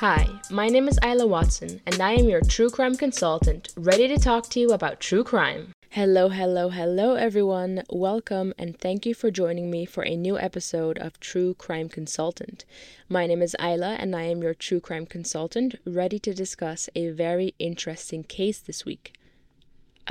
[0.00, 4.16] Hi, my name is Isla Watson, and I am your true crime consultant, ready to
[4.16, 5.72] talk to you about true crime.
[5.90, 7.82] Hello, hello, hello, everyone.
[7.90, 12.64] Welcome, and thank you for joining me for a new episode of True Crime Consultant.
[13.08, 17.08] My name is Isla, and I am your true crime consultant, ready to discuss a
[17.08, 19.17] very interesting case this week.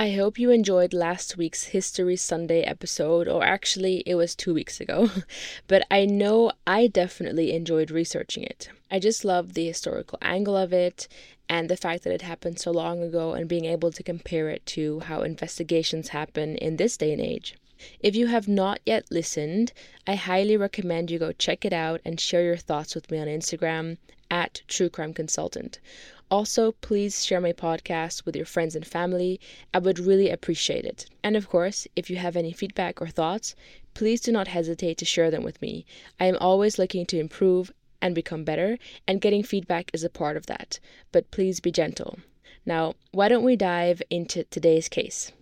[0.00, 4.80] I hope you enjoyed last week's History Sunday episode, or actually, it was two weeks
[4.80, 5.10] ago,
[5.66, 8.68] but I know I definitely enjoyed researching it.
[8.92, 11.08] I just love the historical angle of it
[11.48, 14.64] and the fact that it happened so long ago and being able to compare it
[14.66, 17.56] to how investigations happen in this day and age.
[17.98, 19.72] If you have not yet listened,
[20.06, 23.26] I highly recommend you go check it out and share your thoughts with me on
[23.26, 23.96] Instagram
[24.30, 25.80] at True Crime Consultant.
[26.30, 29.40] Also, please share my podcast with your friends and family.
[29.72, 31.06] I would really appreciate it.
[31.24, 33.54] And of course, if you have any feedback or thoughts,
[33.94, 35.86] please do not hesitate to share them with me.
[36.20, 40.36] I am always looking to improve and become better, and getting feedback is a part
[40.36, 40.78] of that.
[41.12, 42.18] But please be gentle.
[42.66, 45.32] Now, why don't we dive into today's case?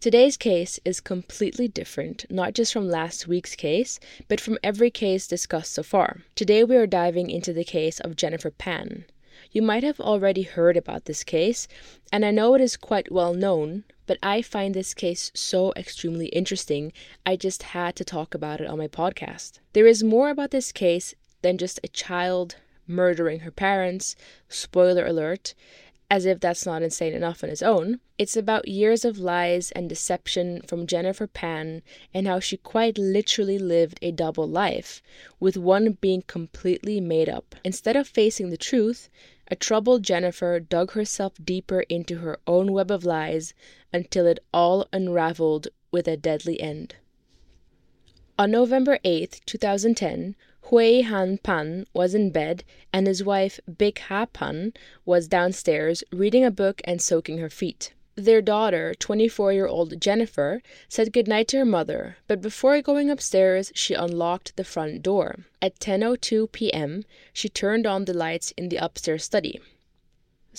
[0.00, 5.26] Today's case is completely different, not just from last week's case, but from every case
[5.26, 6.18] discussed so far.
[6.36, 9.06] Today we are diving into the case of Jennifer Pan.
[9.50, 11.68] You might have already heard about this case,
[12.12, 16.26] and I know it is quite well known, but I find this case so extremely
[16.26, 16.92] interesting,
[17.24, 19.60] I just had to talk about it on my podcast.
[19.72, 24.16] There is more about this case than just a child murdering her parents,
[24.48, 25.54] spoiler alert,
[26.10, 28.00] as if that's not insane enough on its own.
[28.16, 31.82] It's about years of lies and deception from Jennifer Pan
[32.14, 35.02] and how she quite literally lived a double life,
[35.38, 37.54] with one being completely made up.
[37.62, 39.10] Instead of facing the truth,
[39.48, 43.52] a troubled Jennifer dug herself deeper into her own web of lies
[43.92, 46.96] until it all unraveled with a deadly end.
[48.38, 50.36] On November 8, 2010,
[50.70, 54.74] Hui Han Pan was in bed and his wife Bik Ha Pan
[55.06, 57.94] was downstairs reading a book and soaking her feet.
[58.16, 63.72] Their daughter, 24 year old Jennifer, said goodnight to her mother, but before going upstairs,
[63.74, 65.46] she unlocked the front door.
[65.62, 69.60] At 10:02 p.m., she turned on the lights in the upstairs study.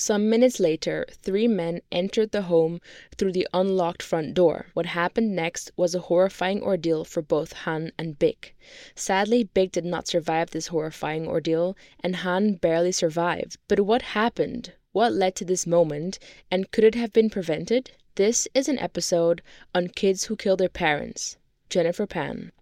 [0.02, 2.80] Some minutes later, three men entered the home
[3.18, 4.68] through the unlocked front door.
[4.74, 8.54] What happened next was a horrifying ordeal for both Han and Bik.
[8.96, 13.58] Sadly, Bik did not survive this horrifying ordeal, and Han barely survived.
[13.68, 14.72] But what happened?
[14.94, 16.18] What led to this moment,
[16.50, 17.92] and could it have been prevented?
[18.16, 19.42] This is an episode
[19.76, 21.36] on kids who kill their parents.
[21.70, 22.54] Jennifer Pan.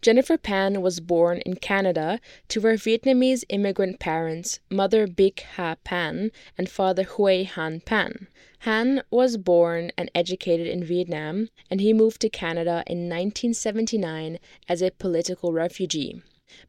[0.00, 6.30] Jennifer Pan was born in Canada to her Vietnamese immigrant parents, mother Bích Ha Pan
[6.56, 8.28] and father Hui Han Pan.
[8.60, 14.38] Han was born and educated in Vietnam, and he moved to Canada in 1979
[14.68, 16.22] as a political refugee.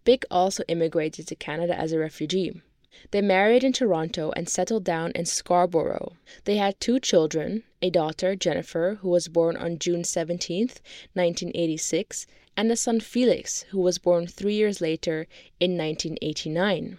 [0.04, 2.64] Bik also immigrated to Canada as a refugee.
[3.12, 6.18] They married in Toronto and settled down in Scarborough.
[6.46, 10.70] They had two children a daughter, Jennifer, who was born on June 17,
[11.14, 12.26] 1986,
[12.58, 15.28] and a son Felix, who was born three years later
[15.60, 16.98] in 1989.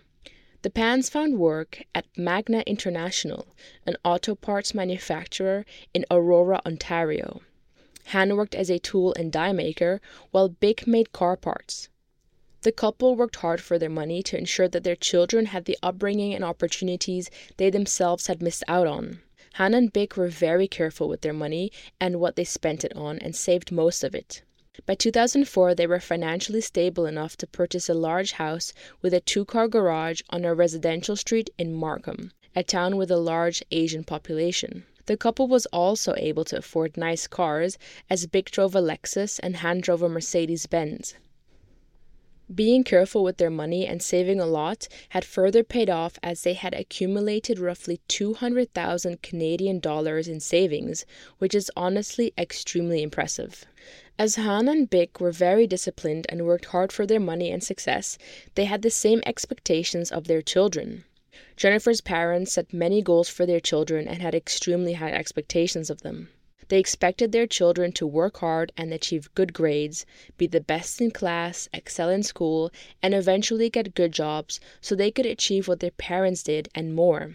[0.62, 3.48] The Pans found work at Magna International,
[3.84, 7.42] an auto parts manufacturer in Aurora, Ontario.
[8.06, 11.88] Han worked as a tool and die maker, while Bick made car parts.
[12.62, 16.34] The couple worked hard for their money to ensure that their children had the upbringing
[16.34, 19.22] and opportunities they themselves had missed out on.
[19.54, 23.18] Han and Bick were very careful with their money and what they spent it on
[23.20, 24.42] and saved most of it.
[24.84, 29.46] By 2004, they were financially stable enough to purchase a large house with a two
[29.46, 34.84] car garage on a residential street in Markham, a town with a large Asian population.
[35.06, 37.78] The couple was also able to afford nice cars,
[38.10, 41.14] as Bick drove a Lexus and Han drove a Mercedes Benz.
[42.52, 46.54] Being careful with their money and saving a lot had further paid off as they
[46.54, 51.06] had accumulated roughly 200,000 Canadian dollars in savings,
[51.38, 53.66] which is honestly extremely impressive.
[54.18, 58.18] As Han and Bick were very disciplined and worked hard for their money and success,
[58.56, 61.04] they had the same expectations of their children.
[61.56, 66.30] Jennifer's parents set many goals for their children and had extremely high expectations of them.
[66.70, 70.06] They expected their children to work hard and achieve good grades,
[70.38, 72.70] be the best in class, excel in school,
[73.02, 77.34] and eventually get good jobs so they could achieve what their parents did and more.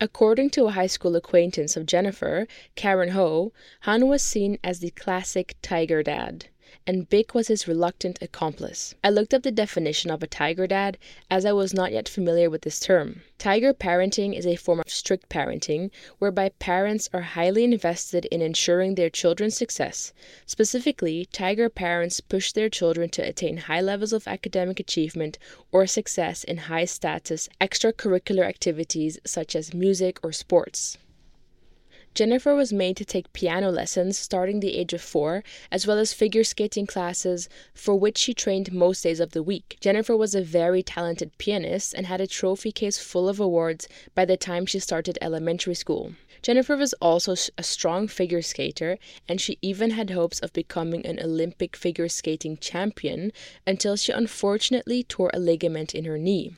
[0.00, 4.90] According to a high school acquaintance of Jennifer, Karen Ho, Han was seen as the
[4.90, 6.46] classic tiger dad.
[6.88, 8.94] And Bick was his reluctant accomplice.
[9.04, 10.96] I looked up the definition of a tiger dad
[11.30, 13.20] as I was not yet familiar with this term.
[13.36, 18.94] Tiger parenting is a form of strict parenting whereby parents are highly invested in ensuring
[18.94, 20.14] their children's success.
[20.46, 25.36] Specifically, tiger parents push their children to attain high levels of academic achievement
[25.70, 30.96] or success in high status extracurricular activities such as music or sports.
[32.14, 36.12] Jennifer was made to take piano lessons starting the age of four, as well as
[36.12, 39.76] figure skating classes, for which she trained most days of the week.
[39.80, 44.24] Jennifer was a very talented pianist and had a trophy case full of awards by
[44.24, 46.14] the time she started elementary school.
[46.42, 51.20] Jennifer was also a strong figure skater, and she even had hopes of becoming an
[51.20, 53.32] Olympic figure skating champion
[53.66, 56.56] until she unfortunately tore a ligament in her knee.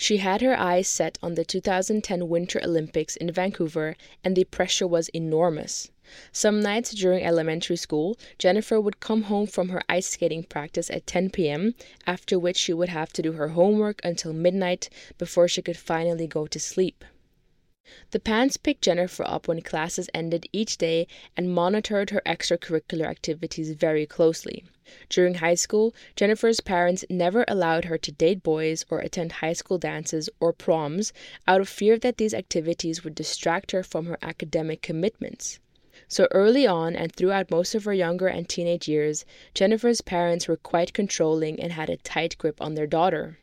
[0.00, 4.86] She had her eyes set on the 2010 Winter Olympics in Vancouver, and the pressure
[4.86, 5.90] was enormous.
[6.30, 11.08] Some nights during elementary school, Jennifer would come home from her ice skating practice at
[11.08, 11.74] 10 p.m.,
[12.06, 16.28] after which she would have to do her homework until midnight before she could finally
[16.28, 17.04] go to sleep.
[18.12, 23.72] The Pans picked Jennifer up when classes ended each day and monitored her extracurricular activities
[23.72, 24.64] very closely.
[25.08, 29.78] During high school, Jennifer's parents never allowed her to date boys or attend high school
[29.78, 31.12] dances or proms
[31.46, 35.60] out of fear that these activities would distract her from her academic commitments.
[36.06, 40.56] So early on and throughout most of her younger and teenage years, Jennifer's parents were
[40.56, 43.38] quite controlling and had a tight grip on their daughter.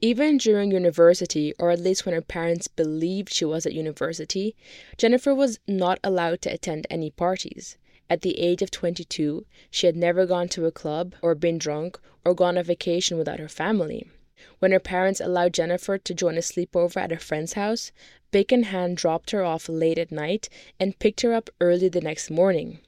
[0.00, 4.56] Even during university, or at least when her parents believed she was at university,
[4.96, 7.76] Jennifer was not allowed to attend any parties.
[8.10, 11.96] At the age of 22, she had never gone to a club, or been drunk,
[12.24, 14.04] or gone on vacation without her family.
[14.58, 17.92] When her parents allowed Jennifer to join a sleepover at a friend's house,
[18.32, 20.48] Bick and Han dropped her off late at night
[20.80, 22.80] and picked her up early the next morning.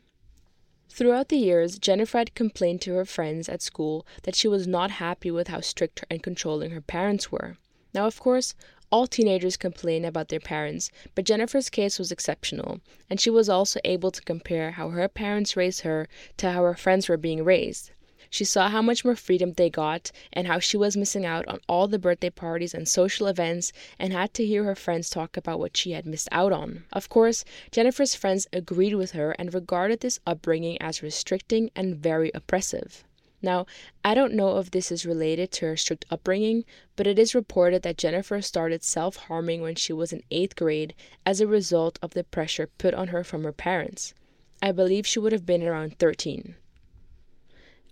[0.88, 4.90] Throughout the years, Jennifer had complained to her friends at school that she was not
[4.90, 7.56] happy with how strict and controlling her parents were.
[7.94, 8.54] Now, of course,
[8.92, 13.80] all teenagers complain about their parents, but Jennifer's case was exceptional, and she was also
[13.84, 16.06] able to compare how her parents raised her
[16.36, 17.90] to how her friends were being raised.
[18.28, 21.60] She saw how much more freedom they got and how she was missing out on
[21.68, 25.58] all the birthday parties and social events and had to hear her friends talk about
[25.58, 26.84] what she had missed out on.
[26.92, 32.30] Of course, Jennifer's friends agreed with her and regarded this upbringing as restricting and very
[32.34, 33.04] oppressive.
[33.44, 33.66] Now,
[34.04, 37.82] I don't know if this is related to her strict upbringing, but it is reported
[37.82, 40.94] that Jennifer started self harming when she was in eighth grade
[41.26, 44.14] as a result of the pressure put on her from her parents.
[44.62, 46.54] I believe she would have been around 13.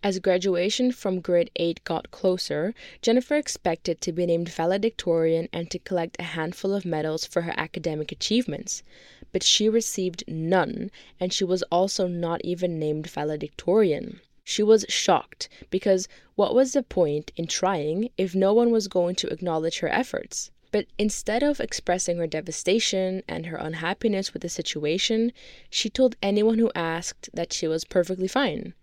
[0.05, 5.81] As graduation from grade 8 got closer, Jennifer expected to be named valedictorian and to
[5.81, 8.85] collect a handful of medals for her academic achievements.
[9.32, 14.20] But she received none, and she was also not even named valedictorian.
[14.50, 19.14] She was shocked because what was the point in trying if no one was going
[19.14, 20.50] to acknowledge her efforts?
[20.73, 25.32] But instead of expressing her devastation and her unhappiness with the situation,
[25.70, 28.75] she told anyone who asked that she was perfectly fine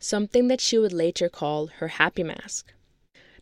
[0.00, 2.74] something that she would later call her happy mask.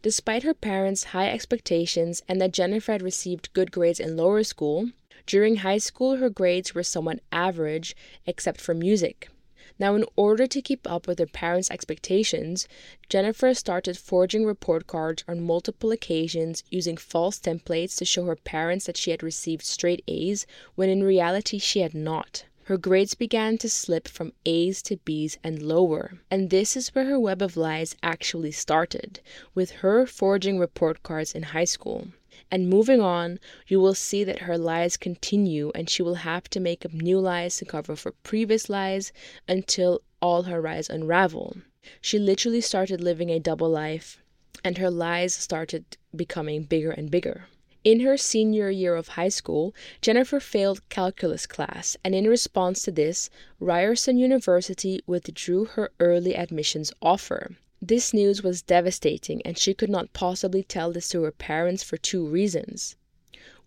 [0.03, 4.91] Despite her parents' high expectations and that Jennifer had received good grades in lower school,
[5.27, 7.97] during high school her grades were somewhat average
[8.27, 9.31] except for music.
[9.79, 12.69] Now, in order to keep up with her parents' expectations,
[13.09, 18.87] Jennifer started forging report cards on multiple occasions using false templates to show her parents
[18.87, 22.45] that she had received straight A's when in reality she had not.
[22.67, 26.21] Her grades began to slip from A's to B's and lower.
[26.31, 29.21] And this is where her web of lies actually started,
[29.53, 32.09] with her forging report cards in high school.
[32.53, 36.61] And moving on, you will see that her lies continue and she will have to
[36.61, 39.11] make up new lies to cover for previous lies
[39.49, 41.57] until all her lies unravel.
[42.03, 44.23] She literally started living a double life,
[44.63, 47.47] and her lies started becoming bigger and bigger.
[47.85, 52.93] In her senior year of high school, Jennifer failed calculus class, and in response to
[52.93, 57.57] this, Ryerson University withdrew her early admissions offer.
[57.85, 61.97] This news was devastating, and she could not possibly tell this to her parents for
[61.97, 62.95] two reasons.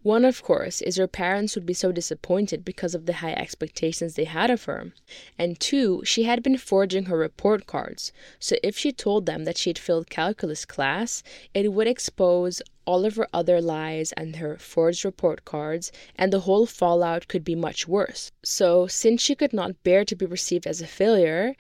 [0.04, 4.14] One, of course, is her parents would be so disappointed because of the high expectations
[4.14, 4.94] they had of her.
[5.38, 9.58] And two, she had been forging her report cards, so if she told them that
[9.58, 11.22] she had failed calculus class,
[11.54, 16.42] it would expose all of her other lies and her forged report cards, and the
[16.42, 18.32] whole fallout could be much worse.
[18.44, 21.56] So, since she could not bear to be perceived as a failure,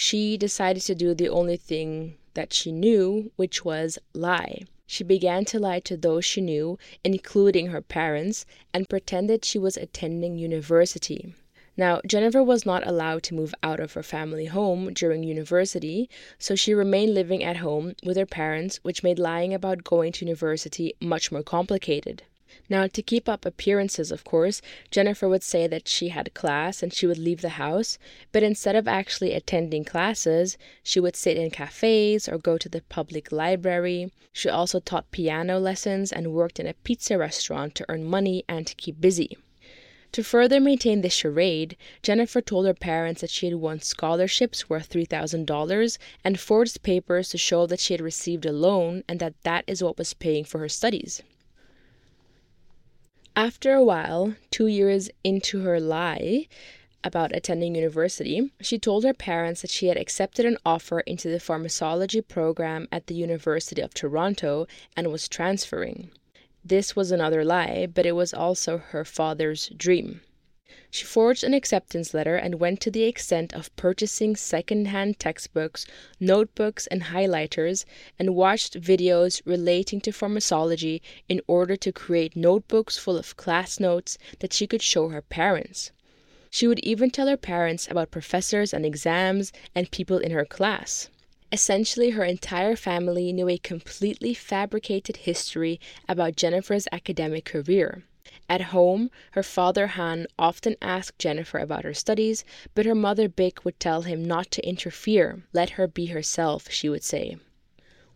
[0.00, 4.62] she decided to do the only thing that she knew, which was lie.
[4.86, 9.76] She began to lie to those she knew, including her parents, and pretended she was
[9.76, 11.34] attending university.
[11.76, 16.54] Now, Jennifer was not allowed to move out of her family home during university, so
[16.54, 20.94] she remained living at home with her parents, which made lying about going to university
[21.00, 22.22] much more complicated.
[22.68, 24.60] Now, to keep up appearances, of course,
[24.90, 27.98] Jennifer would say that she had class and she would leave the house,
[28.32, 32.82] but instead of actually attending classes, she would sit in cafes or go to the
[32.88, 34.10] public library.
[34.32, 38.66] She also taught piano lessons and worked in a pizza restaurant to earn money and
[38.66, 39.36] to keep busy.
[40.12, 44.88] To further maintain this charade, Jennifer told her parents that she had won scholarships worth
[44.88, 49.64] $3,000 and forged papers to show that she had received a loan and that that
[49.66, 51.22] is what was paying for her studies.
[53.38, 56.48] After a while, two years into her lie
[57.04, 61.38] about attending university, she told her parents that she had accepted an offer into the
[61.38, 64.66] pharmacology program at the University of Toronto
[64.96, 66.10] and was transferring.
[66.64, 70.20] This was another lie, but it was also her father's dream.
[70.90, 75.86] She forged an acceptance letter and went to the extent of purchasing second-hand textbooks,
[76.20, 77.84] notebooks, and highlighters,
[78.18, 84.18] and watched videos relating to pharmacology in order to create notebooks full of class notes
[84.40, 85.90] that she could show her parents.
[86.50, 91.08] She would even tell her parents about professors and exams and people in her class.
[91.50, 98.04] Essentially, her entire family knew a completely fabricated history about Jennifer's academic career.
[98.48, 102.44] At home, her father Han often asked Jennifer about her studies,
[102.74, 105.44] but her mother Bic would tell him not to interfere.
[105.52, 107.38] Let her be herself, she would say.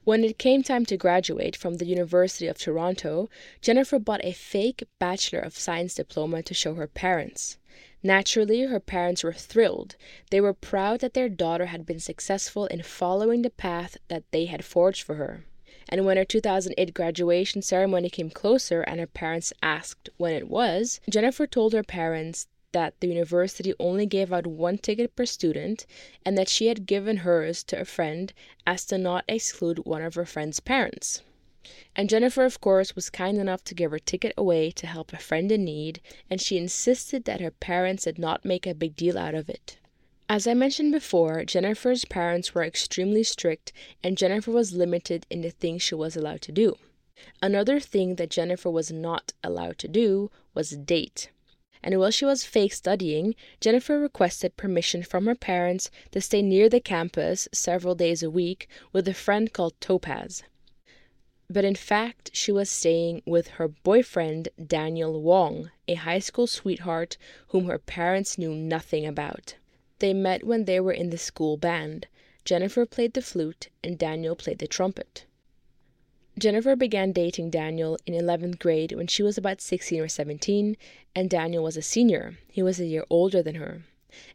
[0.04, 4.82] When it came time to graduate from the University of Toronto, Jennifer bought a fake
[4.98, 7.56] Bachelor of Science diploma to show her parents.
[8.02, 9.94] Naturally, her parents were thrilled.
[10.30, 14.46] They were proud that their daughter had been successful in following the path that they
[14.46, 15.44] had forged for her.
[15.92, 21.00] And when her 2008 graduation ceremony came closer and her parents asked when it was,
[21.06, 25.84] Jennifer told her parents that the university only gave out one ticket per student
[26.24, 28.32] and that she had given hers to a friend
[28.66, 31.20] as to not exclude one of her friend's parents.
[31.94, 35.18] And Jennifer, of course, was kind enough to give her ticket away to help a
[35.18, 39.18] friend in need, and she insisted that her parents did not make a big deal
[39.18, 39.76] out of it.
[40.34, 43.70] As I mentioned before, Jennifer's parents were extremely strict,
[44.02, 46.78] and Jennifer was limited in the things she was allowed to do.
[47.42, 51.28] Another thing that Jennifer was not allowed to do was date.
[51.82, 56.70] And while she was fake studying, Jennifer requested permission from her parents to stay near
[56.70, 60.44] the campus several days a week with a friend called Topaz
[61.50, 67.18] but in fact, she was staying with her boyfriend, Daniel Wong, a high school sweetheart
[67.48, 69.56] whom her parents knew nothing about.
[70.02, 72.08] They met when they were in the school band.
[72.44, 75.26] Jennifer played the flute and Daniel played the trumpet.
[76.36, 80.76] Jennifer began dating Daniel in 11th grade when she was about 16 or 17,
[81.14, 82.36] and Daniel was a senior.
[82.50, 83.84] He was a year older than her.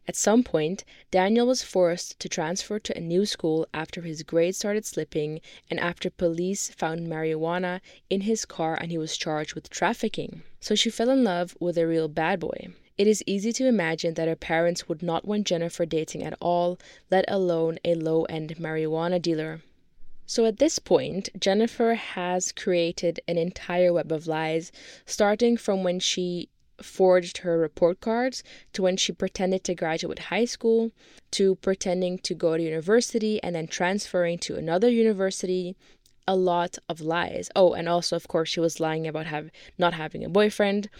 [0.06, 4.56] At some point, Daniel was forced to transfer to a new school after his grades
[4.56, 9.68] started slipping and after police found marijuana in his car and he was charged with
[9.68, 10.44] trafficking.
[10.60, 12.68] So she fell in love with a real bad boy.
[12.98, 16.80] It is easy to imagine that her parents would not want Jennifer dating at all,
[17.12, 19.62] let alone a low end marijuana dealer.
[20.26, 24.72] So at this point, Jennifer has created an entire web of lies,
[25.06, 26.48] starting from when she
[26.82, 30.90] forged her report cards to when she pretended to graduate high school
[31.30, 35.76] to pretending to go to university and then transferring to another university.
[36.26, 37.48] A lot of lies.
[37.54, 40.90] Oh and also of course she was lying about have not having a boyfriend.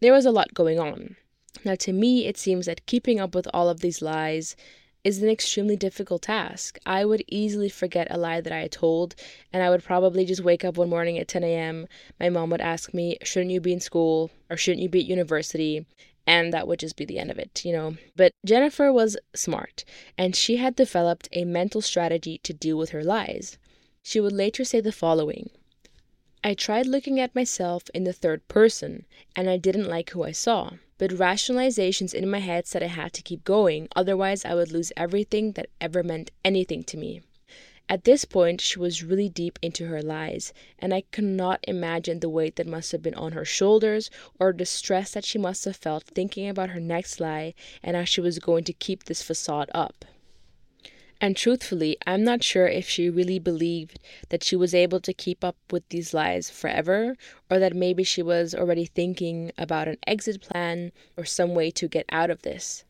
[0.00, 1.16] There was a lot going on
[1.64, 4.56] now to me it seems that keeping up with all of these lies
[5.04, 6.78] is an extremely difficult task.
[6.86, 9.14] I would easily forget a lie that I had told,
[9.52, 11.86] and I would probably just wake up one morning at 10 a.m.
[12.18, 14.30] My mom would ask me, Shouldn't you be in school?
[14.48, 15.84] or Shouldn't you be at university?
[16.26, 17.98] And that would just be the end of it, you know.
[18.16, 19.84] But Jennifer was smart,
[20.16, 23.58] and she had developed a mental strategy to deal with her lies.
[24.02, 25.50] She would later say the following
[26.42, 29.04] I tried looking at myself in the third person,
[29.36, 33.12] and I didn't like who I saw but rationalizations in my head said I had
[33.14, 37.20] to keep going, otherwise, I would lose everything that ever meant anything to me.
[37.86, 42.30] At this point, she was really deep into her lies, and I cannot imagine the
[42.30, 44.08] weight that must have been on her shoulders
[44.40, 48.04] or the stress that she must have felt thinking about her next lie and how
[48.04, 50.06] she was going to keep this facade up.
[51.20, 55.42] And truthfully, I'm not sure if she really believed that she was able to keep
[55.42, 57.16] up with these lies forever,
[57.50, 61.88] or that maybe she was already thinking about an exit plan or some way to
[61.88, 62.84] get out of this.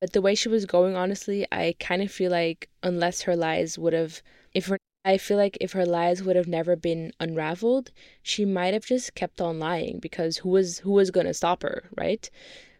[0.00, 3.78] But the way she was going, honestly, I kind of feel like unless her lies
[3.78, 4.22] would have,
[4.54, 7.90] if her, I feel like if her lies would have never been unraveled,
[8.22, 11.88] she might have just kept on lying because who was who was gonna stop her,
[11.96, 12.30] right?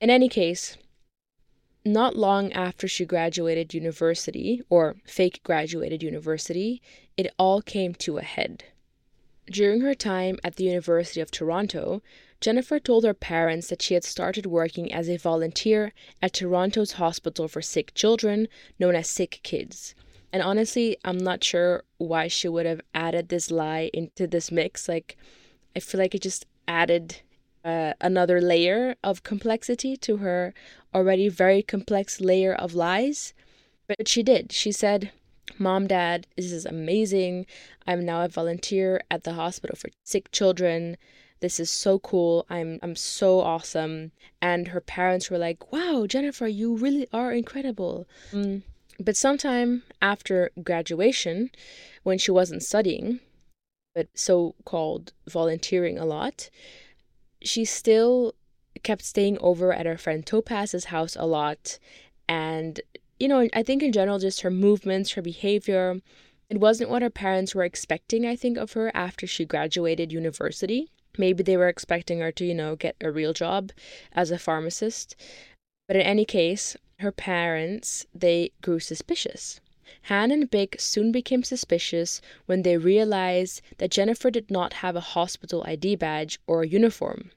[0.01, 0.77] In any case,
[1.93, 6.81] not long after she graduated university, or fake graduated university,
[7.17, 8.65] it all came to a head.
[9.47, 12.03] During her time at the University of Toronto,
[12.41, 15.93] Jennifer told her parents that she had started working as a volunteer
[16.23, 18.47] at Toronto's Hospital for Sick Children,
[18.79, 19.95] known as Sick Kids.
[20.33, 24.89] And honestly, I'm not sure why she would have added this lie into this mix.
[24.89, 25.17] Like,
[25.75, 27.23] I feel like it just added
[27.65, 30.55] uh, another layer of complexity to her
[30.95, 33.35] already very complex layer of lies.
[33.87, 34.53] But she did.
[34.53, 35.13] She said,
[35.59, 37.47] Mom, Dad, this is amazing.
[37.87, 40.97] I'm now a volunteer at the hospital for sick children.
[41.41, 42.47] This is so cool.
[42.51, 44.13] I'm I'm so awesome.
[44.43, 48.63] And her parents were like, "Wow, Jennifer, you really are incredible." Mm.
[48.99, 51.51] But sometime after graduation,
[52.03, 53.21] when she wasn't studying,
[53.95, 56.51] but so-called volunteering a lot,
[57.41, 58.35] she still
[58.83, 61.79] kept staying over at her friend Topaz's house a lot.
[62.29, 62.81] And,
[63.19, 66.01] you know, I think in general, just her movements, her behavior,
[66.51, 70.91] it wasn't what her parents were expecting, I think, of her after she graduated university.
[71.19, 73.73] Maybe they were expecting her to, you know, get a real job
[74.13, 75.17] as a pharmacist.
[75.87, 79.61] But in any case, her parents, they grew suspicious.
[80.03, 85.01] Han and Bick soon became suspicious when they realized that Jennifer did not have a
[85.01, 87.31] hospital ID badge or a uniform.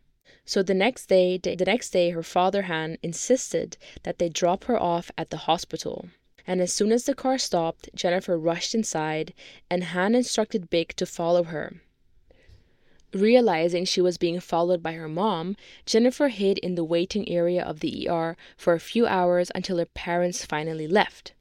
[0.46, 4.80] So the next day, the next day her father Han insisted that they drop her
[4.80, 6.10] off at the hospital.
[6.48, 9.34] And as soon as the car stopped, Jennifer rushed inside
[9.70, 11.82] and Han instructed Bick to follow her.
[13.14, 17.82] Realizing she was being followed by her mom, Jennifer hid in the waiting area of
[17.82, 21.34] the ER for a few hours until her parents finally left.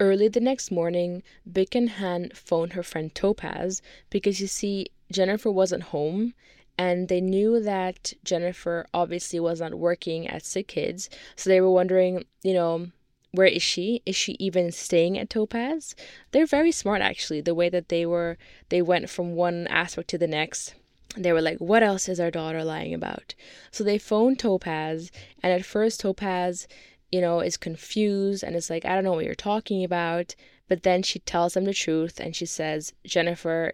[0.00, 3.80] Early the next morning, Bick and Han phoned her friend Topaz
[4.10, 6.34] because you see, Jennifer wasn't home
[6.82, 11.08] and they knew that Jennifer obviously was not working at Sick Kids.
[11.36, 12.88] So they were wondering, you know,
[13.30, 14.02] where is she?
[14.04, 15.94] Is she even staying at Topaz?
[16.32, 18.36] They're very smart actually, the way that they were
[18.68, 20.74] they went from one aspect to the next.
[21.16, 23.34] They were like, what else is our daughter lying about?
[23.70, 26.66] So they phoned Topaz, and at first Topaz
[27.12, 30.34] you know, is confused and is like, I don't know what you're talking about.
[30.66, 33.72] But then she tells them the truth and she says, Jennifer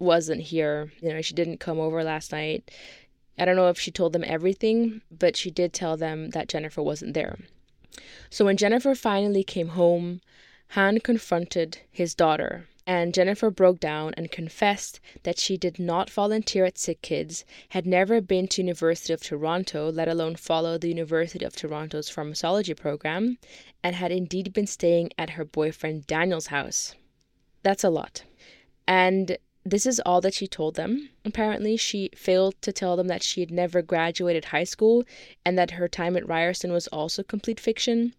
[0.00, 0.92] wasn't here.
[1.00, 2.70] You know, she didn't come over last night.
[3.38, 6.82] I don't know if she told them everything, but she did tell them that Jennifer
[6.82, 7.38] wasn't there.
[8.28, 10.20] So when Jennifer finally came home,
[10.70, 16.64] Han confronted his daughter and Jennifer broke down and confessed that she did not volunteer
[16.64, 21.44] at Sick Kids, had never been to University of Toronto, let alone follow the University
[21.44, 23.38] of Toronto's pharmacology program,
[23.84, 26.96] and had indeed been staying at her boyfriend Daniel's house.
[27.62, 28.24] That's a lot.
[28.88, 31.10] And this is all that she told them.
[31.24, 35.04] Apparently, she failed to tell them that she had never graduated high school
[35.44, 38.14] and that her time at Ryerson was also complete fiction.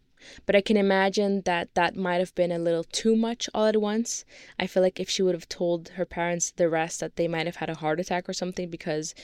[0.45, 3.81] But I can imagine that that might have been a little too much all at
[3.81, 4.23] once.
[4.59, 7.47] I feel like if she would have told her parents the rest, that they might
[7.47, 9.15] have had a heart attack or something because,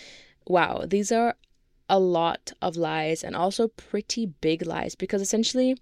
[0.47, 1.36] wow, these are
[1.88, 5.77] a lot of lies and also pretty big lies because essentially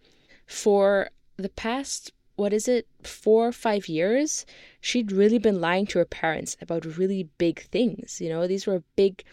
[0.46, 4.46] for the past what is it four or five years
[4.82, 8.84] she'd really been lying to her parents about really big things you know these were
[8.96, 9.24] big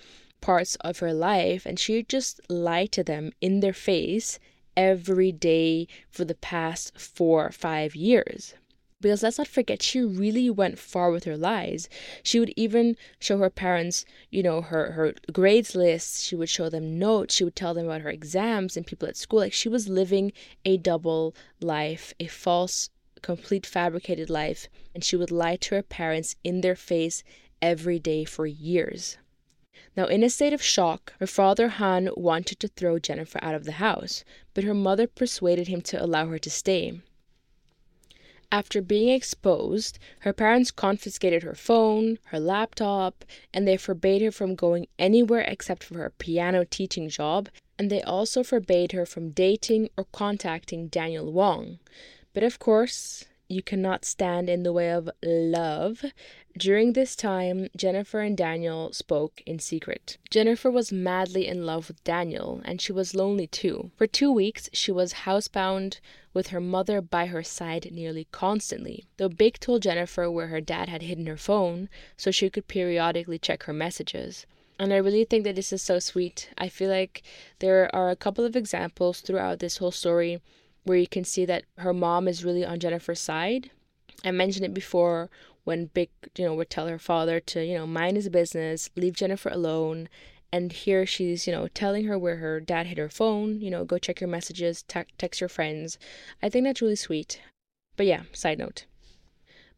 [0.40, 4.38] parts of her life and she just lied to them in their face
[4.76, 8.54] every day for the past four or five years.
[9.00, 11.88] Because let's not forget, she really went far with her lies.
[12.22, 16.22] She would even show her parents, you know, her, her grades lists.
[16.22, 17.34] She would show them notes.
[17.34, 19.40] She would tell them about her exams and people at school.
[19.40, 20.32] Like she was living
[20.64, 22.90] a double life, a false,
[23.22, 24.68] complete fabricated life.
[24.94, 27.24] And she would lie to her parents in their face
[27.60, 29.16] every day for years.
[29.96, 33.64] Now, in a state of shock, her father Han wanted to throw Jennifer out of
[33.64, 37.00] the house, but her mother persuaded him to allow her to stay.
[38.50, 44.54] After being exposed, her parents confiscated her phone, her laptop, and they forbade her from
[44.54, 49.88] going anywhere except for her piano teaching job, and they also forbade her from dating
[49.96, 51.78] or contacting Daniel Wong.
[52.34, 56.04] But of course, you cannot stand in the way of love.
[56.56, 60.16] During this time, Jennifer and Daniel spoke in secret.
[60.30, 63.90] Jennifer was madly in love with Daniel, and she was lonely too.
[63.96, 66.00] For two weeks, she was housebound
[66.32, 70.88] with her mother by her side nearly constantly, though Bick told Jennifer where her dad
[70.88, 74.46] had hidden her phone so she could periodically check her messages.
[74.78, 76.48] And I really think that this is so sweet.
[76.56, 77.22] I feel like
[77.58, 80.40] there are a couple of examples throughout this whole story
[80.84, 83.70] where you can see that her mom is really on Jennifer's side.
[84.24, 85.30] I mentioned it before
[85.64, 89.14] when Bick, you know, would tell her father to, you know, mind his business, leave
[89.14, 90.08] Jennifer alone.
[90.52, 93.84] And here she's, you know, telling her where her dad hid her phone, you know,
[93.84, 95.98] go check your messages, te- text your friends.
[96.42, 97.40] I think that's really sweet.
[97.96, 98.84] But yeah, side note.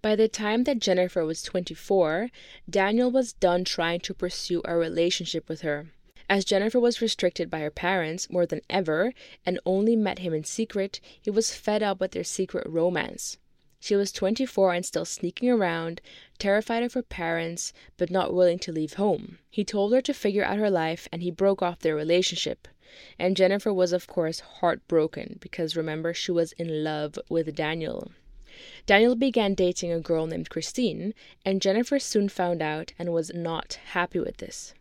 [0.03, 2.31] By the time that Jennifer was 24,
[2.69, 5.87] Daniel was done trying to pursue a relationship with her.
[6.29, 9.13] As Jennifer was restricted by her parents more than ever
[9.45, 13.37] and only met him in secret, he was fed up with their secret romance.
[13.79, 16.01] She was 24 and still sneaking around,
[16.39, 19.37] terrified of her parents, but not willing to leave home.
[19.51, 22.67] He told her to figure out her life and he broke off their relationship.
[23.19, 28.11] And Jennifer was, of course, heartbroken because remember, she was in love with Daniel.
[28.87, 31.13] Daniel began dating a girl named Christine,
[31.45, 34.73] and Jennifer soon found out and was not happy with this.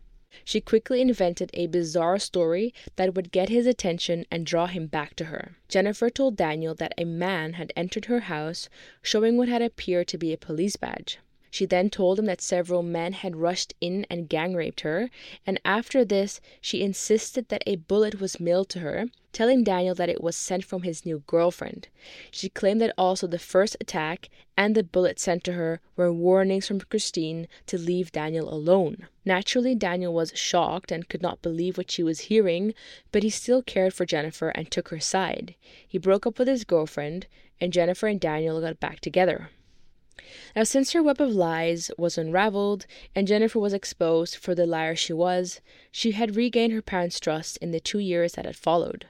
[0.44, 5.14] She quickly invented a bizarre story that would get his attention and draw him back
[5.16, 5.56] to her.
[5.68, 8.68] Jennifer told Daniel that a man had entered her house
[9.00, 11.18] showing what had appeared to be a police badge.
[11.54, 15.08] She then told him that several men had rushed in and gang raped her,
[15.46, 20.08] and after this she insisted that a bullet was mailed to her, telling Daniel that
[20.08, 21.86] it was sent from his new girlfriend.
[22.32, 26.66] She claimed that also the first attack and the bullet sent to her were warnings
[26.66, 29.06] from Christine to leave Daniel alone.
[29.24, 32.74] Naturally, Daniel was shocked and could not believe what she was hearing,
[33.12, 35.54] but he still cared for Jennifer and took her side.
[35.86, 37.28] He broke up with his girlfriend,
[37.60, 39.50] and Jennifer and Daniel got back together.
[40.54, 44.94] Now, since her web of lies was unraveled and Jennifer was exposed for the liar
[44.94, 49.06] she was, she had regained her parents' trust in the two years that had followed.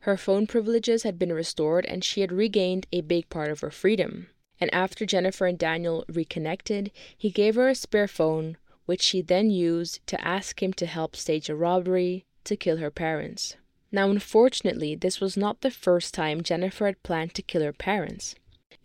[0.00, 3.70] Her phone privileges had been restored and she had regained a big part of her
[3.70, 4.28] freedom.
[4.60, 9.50] And after Jennifer and Daniel reconnected, he gave her a spare phone, which she then
[9.50, 13.56] used to ask him to help stage a robbery to kill her parents.
[13.92, 18.34] Now, unfortunately, this was not the first time Jennifer had planned to kill her parents.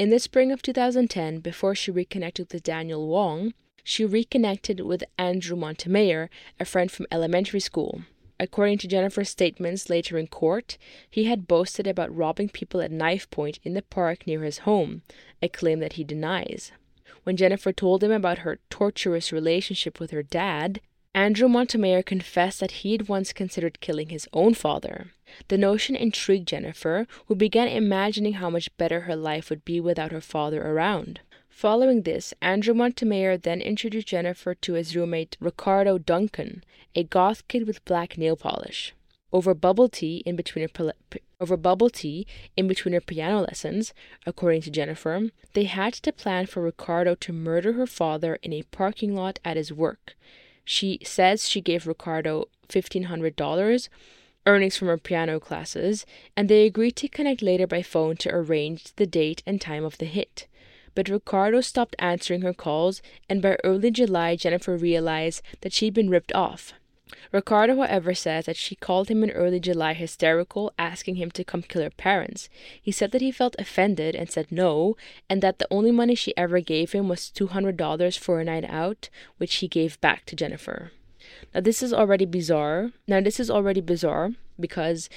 [0.01, 5.55] In the spring of 2010, before she reconnected with Daniel Wong, she reconnected with Andrew
[5.55, 8.01] Montemayor, a friend from elementary school.
[8.39, 13.29] According to Jennifer's statements later in court, he had boasted about robbing people at knife
[13.29, 15.03] point in the park near his home,
[15.39, 16.71] a claim that he denies.
[17.21, 20.81] When Jennifer told him about her torturous relationship with her dad,
[21.13, 25.11] Andrew Montemayor confessed that he had once considered killing his own father.
[25.49, 30.13] The notion intrigued Jennifer, who began imagining how much better her life would be without
[30.13, 31.19] her father around.
[31.49, 36.63] Following this, Andrew Montemayor then introduced Jennifer to his roommate Ricardo Duncan,
[36.95, 38.93] a goth kid with black nail polish.
[39.33, 40.93] Over bubble tea in between her
[41.39, 43.93] over bubble tea in between her piano lessons,
[44.25, 48.63] according to Jennifer, they had to plan for Ricardo to murder her father in a
[48.63, 50.15] parking lot at his work.
[50.71, 53.89] She says she gave Ricardo $1,500,
[54.45, 56.05] earnings from her piano classes,
[56.37, 59.97] and they agreed to connect later by phone to arrange the date and time of
[59.97, 60.47] the hit.
[60.95, 66.09] But Ricardo stopped answering her calls, and by early July, Jennifer realized that she'd been
[66.09, 66.71] ripped off.
[67.31, 71.61] Ricardo, however, says that she called him in early July hysterical, asking him to come
[71.61, 72.49] kill her parents.
[72.81, 74.95] He said that he felt offended and said no,
[75.29, 79.09] and that the only money she ever gave him was $200 for a night out,
[79.37, 80.91] which he gave back to Jennifer.
[81.53, 82.91] Now, this is already bizarre.
[83.07, 85.09] Now, this is already bizarre because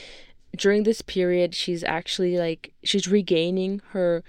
[0.57, 4.23] during this period, she's actually like, she's regaining her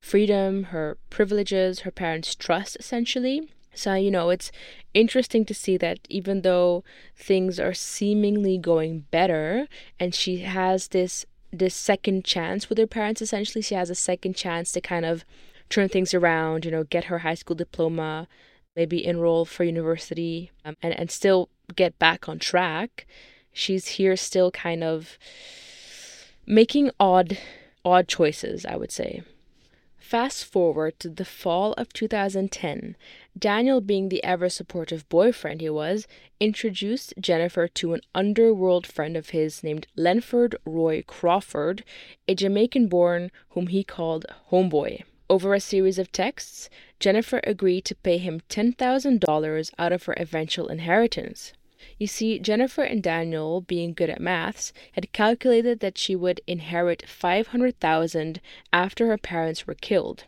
[0.00, 3.48] freedom, her privileges, her parents' trust, essentially.
[3.74, 4.50] So, you know, it's
[4.94, 6.84] interesting to see that even though
[7.16, 9.68] things are seemingly going better
[10.00, 14.36] and she has this this second chance with her parents essentially she has a second
[14.36, 15.24] chance to kind of
[15.70, 18.28] turn things around you know get her high school diploma
[18.76, 23.06] maybe enroll for university um, and, and still get back on track.
[23.52, 25.18] She's here still kind of
[26.46, 27.36] making odd
[27.84, 29.22] odd choices i would say
[30.08, 32.96] Fast forward to the fall of 2010,
[33.38, 36.08] Daniel, being the ever supportive boyfriend he was,
[36.40, 41.84] introduced Jennifer to an underworld friend of his named Lenford Roy Crawford,
[42.26, 45.02] a Jamaican born whom he called Homeboy.
[45.28, 50.68] Over a series of texts, Jennifer agreed to pay him $10,000 out of her eventual
[50.68, 51.52] inheritance.
[51.98, 57.08] You see, Jennifer and Daniel, being good at maths, had calculated that she would inherit
[57.08, 58.40] 500,000
[58.72, 60.24] after her parents were killed.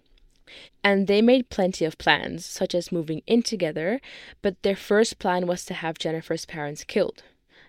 [0.83, 4.01] And they made plenty of plans, such as moving in together,
[4.43, 7.23] but their first plan was to have Jennifer's parents killed.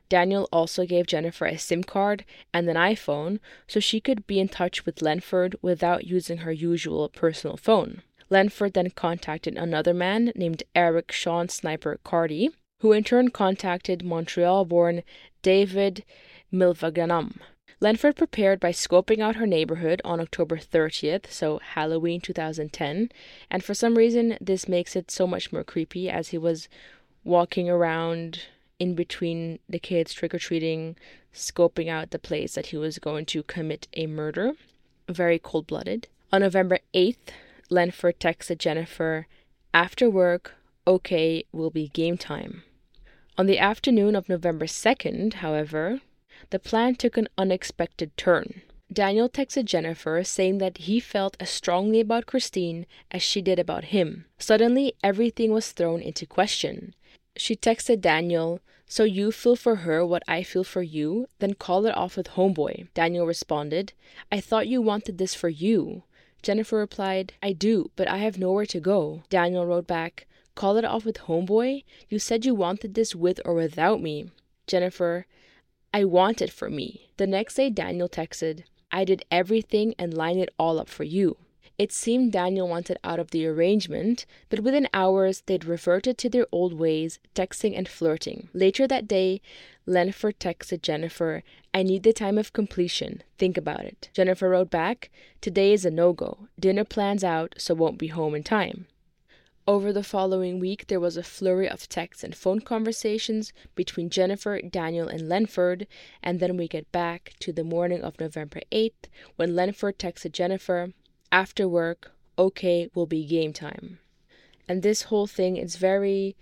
[0.10, 4.50] Daniel also gave Jennifer a SIM card and an iPhone so she could be in
[4.50, 8.02] touch with Lenford without using her usual personal phone.
[8.30, 12.50] Lenford then contacted another man named Eric Sean Sniper Carty
[12.82, 15.04] who in turn contacted Montreal born
[15.42, 16.04] David
[16.52, 17.38] Milvaganam.
[17.80, 23.10] Lenford prepared by scoping out her neighborhood on October 30th, so Halloween 2010,
[23.50, 26.70] and for some reason this makes it so much more creepy as he was
[27.24, 28.44] walking around
[28.80, 30.96] in between the kids trick or treating,
[31.34, 34.54] scoping out the place that he was going to commit a murder.
[35.08, 36.08] Very cold blooded.
[36.32, 37.30] On November 8th,
[37.70, 39.28] Lenford texted Jennifer,
[39.74, 40.56] After work,
[40.88, 42.64] okay, will be game time.
[43.38, 46.02] On the afternoon of November 2nd, however,
[46.50, 48.62] the plan took an unexpected turn.
[48.92, 53.86] Daniel texted Jennifer saying that he felt as strongly about Christine as she did about
[53.86, 54.26] him.
[54.38, 56.94] Suddenly, everything was thrown into question.
[57.38, 61.28] She texted Daniel, So you feel for her what I feel for you?
[61.40, 62.90] Then call it off with Homeboy.
[62.94, 63.94] Daniel responded,
[64.30, 66.04] I thought you wanted this for you.
[66.44, 69.24] Jennifer replied, I do, but I have nowhere to go.
[69.30, 71.84] Daniel wrote back, Call it off with Homeboy?
[72.10, 74.32] You said you wanted this with or without me.
[74.68, 75.26] Jennifer,
[75.94, 77.10] I want it for me.
[77.18, 81.38] The next day, Daniel texted, I did everything and lined it all up for you.
[81.78, 86.46] It seemed Daniel wanted out of the arrangement, but within hours they'd reverted to their
[86.52, 88.50] old ways, texting and flirting.
[88.54, 89.42] Later that day,
[89.88, 93.24] Lenford texted Jennifer, I need the time of completion.
[93.38, 94.10] Think about it.
[94.14, 95.10] Jennifer wrote back,
[95.40, 96.48] Today is a no go.
[96.60, 98.86] Dinner plans out, so won't be home in time.
[99.68, 104.60] Over the following week, there was a flurry of texts and phone conversations between Jennifer,
[104.60, 105.86] Daniel, and Lenford,
[106.24, 110.94] and then we get back to the morning of November 8th when Lenford texted Jennifer,
[111.32, 114.00] After work, okay, will be game time.
[114.68, 116.36] And this whole thing is very,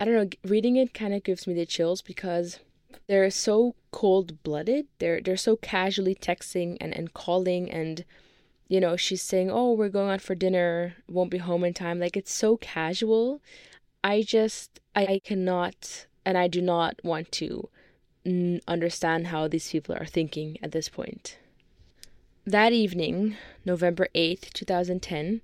[0.00, 2.58] I don't know, reading it kind of gives me the chills because
[3.06, 4.86] they're so cold blooded.
[4.98, 8.06] They're, they're so casually texting and, and calling and
[8.68, 11.98] you know, she's saying, "Oh, we're going out for dinner, won't be home in time."
[11.98, 13.40] Like it's so casual.
[14.04, 17.68] I just I, I cannot and I do not want to
[18.26, 21.38] n- understand how these people are thinking at this point.
[22.44, 25.42] That evening, November 8th, 2010,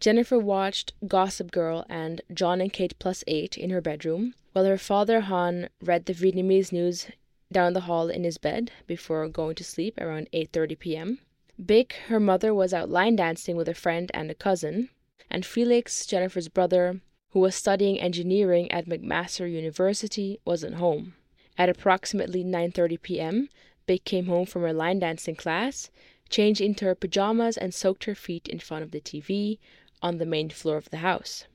[0.00, 4.76] Jennifer watched Gossip Girl and Jon and Kate Plus 8 in her bedroom, while her
[4.78, 7.06] father Han read the Vietnamese news
[7.50, 11.18] down the hall in his bed before going to sleep around 8:30 p.m.
[11.64, 14.90] Bick, her mother, was out line dancing with a friend and a cousin,
[15.30, 21.14] and Felix, Jennifer's brother, who was studying engineering at McMaster University, wasn't home.
[21.56, 23.48] At approximately 9:30 p.m.,
[23.86, 25.90] Bick came home from her line dancing class,
[26.28, 29.58] changed into her pajamas and soaked her feet in front of the TV
[30.02, 31.46] on the main floor of the house.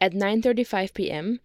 [0.00, 1.40] At 9:35 p.m.,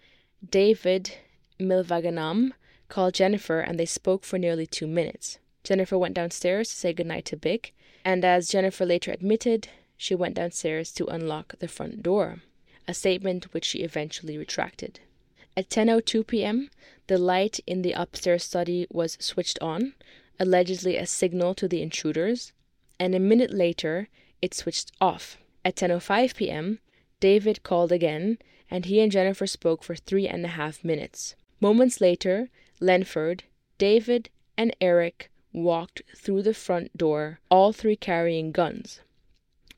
[0.47, 1.17] David
[1.59, 2.53] Milvaganam
[2.87, 5.39] called Jennifer and they spoke for nearly 2 minutes.
[5.63, 7.73] Jennifer went downstairs to say goodnight to Bick,
[8.09, 12.41] and as Jennifer later admitted, she went downstairs to unlock the front door,
[12.87, 14.99] a statement which she eventually retracted.
[15.55, 16.71] At 10:02 p.m.,
[17.05, 19.93] the light in the upstairs study was switched on,
[20.39, 22.51] allegedly a signal to the intruders,
[22.99, 24.09] and a minute later
[24.41, 25.37] it switched off.
[25.63, 26.79] At 10:05 p.m.,
[27.19, 28.39] David called again,
[28.71, 31.35] and he and Jennifer spoke for three and a half minutes.
[31.61, 33.43] Moments later, Lenford,
[33.77, 39.01] David, and Eric walked through the front door, all three carrying guns.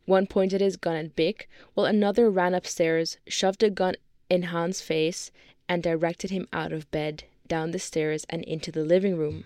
[0.06, 3.96] One pointed his gun at Bick, while another ran upstairs, shoved a gun
[4.30, 5.32] in Han's face,
[5.70, 9.46] and directed him out of bed, down the stairs, and into the living room.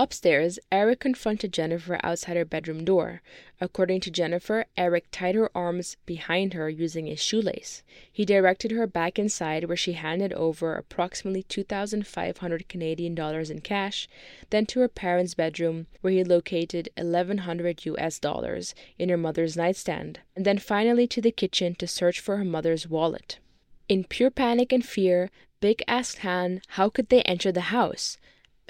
[0.00, 3.20] Upstairs, Eric confronted Jennifer outside her bedroom door.
[3.60, 7.82] According to Jennifer, Eric tied her arms behind her using a shoelace.
[8.12, 14.08] He directed her back inside where she handed over approximately 2500 Canadian dollars in cash,
[14.50, 20.20] then to her parents' bedroom where he located 1100 US dollars in her mother's nightstand,
[20.36, 23.40] and then finally to the kitchen to search for her mother's wallet.
[23.88, 28.16] In pure panic and fear, Bick asked Han how could they enter the house.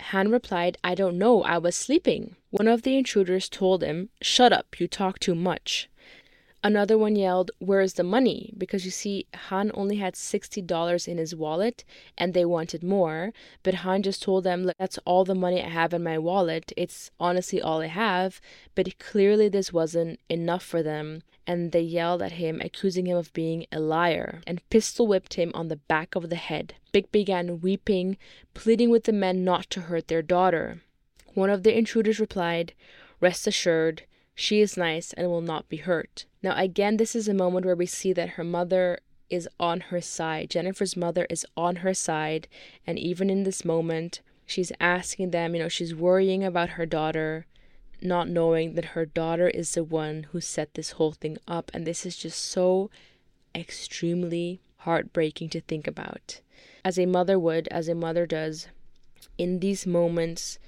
[0.00, 2.36] Han replied, I don't know, I was sleeping.
[2.50, 5.88] One of the intruders told him, Shut up, you talk too much.
[6.64, 8.52] Another one yelled, Where's the money?
[8.58, 11.84] Because you see, Han only had $60 in his wallet
[12.16, 13.32] and they wanted more.
[13.62, 16.72] But Han just told them, That's all the money I have in my wallet.
[16.76, 18.40] It's honestly all I have.
[18.74, 21.22] But clearly, this wasn't enough for them.
[21.48, 25.50] And they yelled at him, accusing him of being a liar, and pistol whipped him
[25.54, 26.74] on the back of the head.
[26.92, 28.18] Bick began weeping,
[28.54, 30.82] pleading with the men not to hurt their daughter.
[31.32, 32.74] One of the intruders replied,
[33.20, 34.02] Rest assured,
[34.34, 36.26] she is nice and will not be hurt.
[36.42, 40.00] Now, again, this is a moment where we see that her mother is on her
[40.00, 40.50] side.
[40.50, 42.46] Jennifer's mother is on her side.
[42.86, 47.46] And even in this moment, she's asking them, you know, she's worrying about her daughter,
[48.00, 51.70] not knowing that her daughter is the one who set this whole thing up.
[51.74, 52.90] And this is just so
[53.54, 56.40] extremely heartbreaking to think about.
[56.84, 58.68] As a mother would, as a mother does,
[59.36, 60.58] in these moments,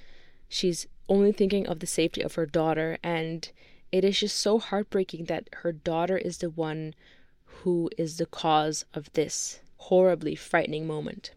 [0.48, 3.50] she's only thinking of the safety of her daughter and
[3.92, 6.94] it is just so heartbreaking that her daughter is the one
[7.44, 11.32] who is the cause of this horribly frightening moment.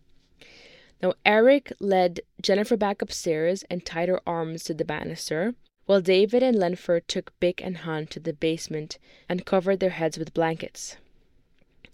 [1.02, 6.42] Now, Eric led Jennifer back upstairs and tied her arms to the banister, while David
[6.42, 10.98] and Lenford took Bick and Han to the basement and covered their heads with blankets.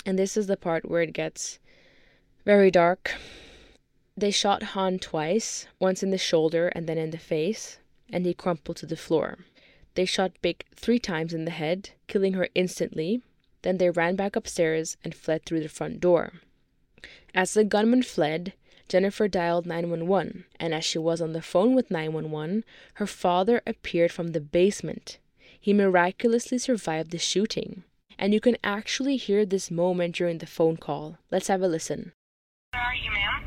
[0.06, 1.60] And this is the part where it gets
[2.46, 3.16] very dark.
[4.16, 7.80] They shot Han twice, once in the shoulder and then in the face,
[8.12, 9.40] and he crumpled to the floor.
[9.96, 13.22] They shot Bick three times in the head, killing her instantly.
[13.62, 16.34] Then they ran back upstairs and fled through the front door.
[17.34, 18.54] As the gunman fled,
[18.90, 22.64] Jennifer dialed 911, and as she was on the phone with 911,
[22.96, 25.20] her father appeared from the basement.
[25.60, 27.84] He miraculously survived the shooting.
[28.18, 31.20] And you can actually hear this moment during the phone call.
[31.32, 32.14] Let's have a listen.
[32.74, 33.46] Where are you, ma'am?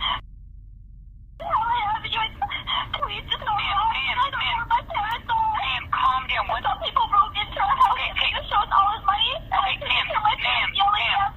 [4.63, 6.47] Ma'am, calm down.
[6.49, 6.63] What?
[6.63, 8.71] Some people broke into our house Okay, and okay.
[8.71, 9.33] all his money.
[9.43, 10.71] Okay, ma'am, ma'am, ma'am.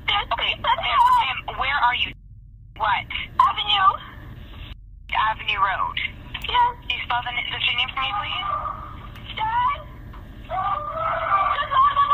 [0.05, 2.13] Okay, They said, ma'am, "Help!" ma'am, where are you?
[2.77, 3.07] What?
[3.39, 3.91] Avenue.
[5.15, 5.97] Avenue Road.
[6.43, 6.75] Yes.
[6.83, 8.47] Can you spell the, the street name for me, please?
[9.39, 9.79] Dad.
[10.45, 10.79] Ma'am,
[11.71, 12.09] ma'am,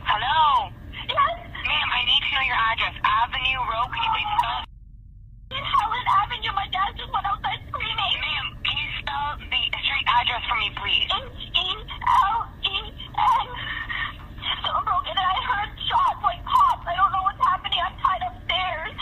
[0.00, 0.72] Hello?
[1.08, 1.36] Yes.
[1.60, 2.94] Ma'am, I need to know your address.
[3.04, 3.88] Avenue Road.
[3.92, 4.64] Can you please spell?
[5.50, 8.16] In Helen Avenue, my dad just went outside screaming.
[8.16, 11.08] Ma'am, can you spell the street address for me, please?
[11.12, 11.86] H-E-L-E-N.
[14.64, 16.86] Someone broke in and I heard shots like pops.
[16.86, 17.80] I don't know what's happening.
[17.80, 18.94] I'm tied upstairs.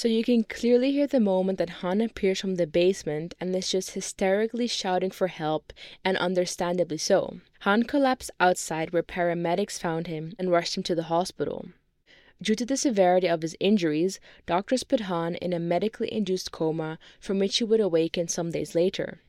[0.00, 3.70] So you can clearly hear the moment that Han appears from the basement and is
[3.70, 7.40] just hysterically shouting for help, and understandably so.
[7.68, 11.68] Han collapsed outside where paramedics found him and rushed him to the hospital.
[12.40, 16.98] Due to the severity of his injuries, doctors put Han in a medically induced coma
[17.20, 19.20] from which he would awaken some days later.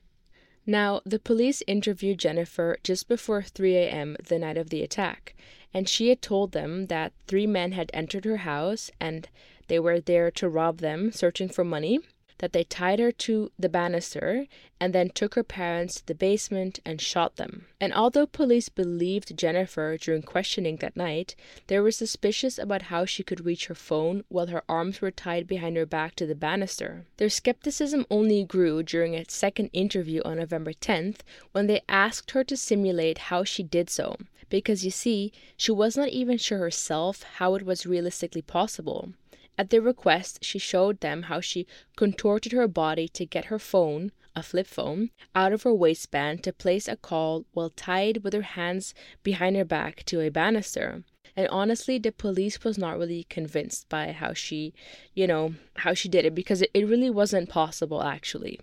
[0.65, 4.15] Now, the police interviewed Jennifer just before 3 a.m.
[4.25, 5.35] the night of the attack,
[5.73, 9.27] and she had told them that three men had entered her house and
[9.71, 11.97] they were there to rob them, searching for money,
[12.39, 14.45] that they tied her to the banister
[14.81, 17.67] and then took her parents to the basement and shot them.
[17.79, 21.35] And although police believed Jennifer during questioning that night,
[21.67, 25.47] they were suspicious about how she could reach her phone while her arms were tied
[25.47, 27.05] behind her back to the banister.
[27.15, 31.19] Their skepticism only grew during a second interview on November 10th
[31.53, 34.17] when they asked her to simulate how she did so.
[34.49, 39.13] Because you see, she was not even sure herself how it was realistically possible.
[39.57, 44.11] At their request, she showed them how she contorted her body to get her phone,
[44.35, 48.41] a flip phone, out of her waistband to place a call while tied with her
[48.41, 51.03] hands behind her back to a banister.
[51.35, 54.73] And honestly, the police was not really convinced by how she,
[55.13, 58.59] you know, how she did it because it, really wasn't possible actually.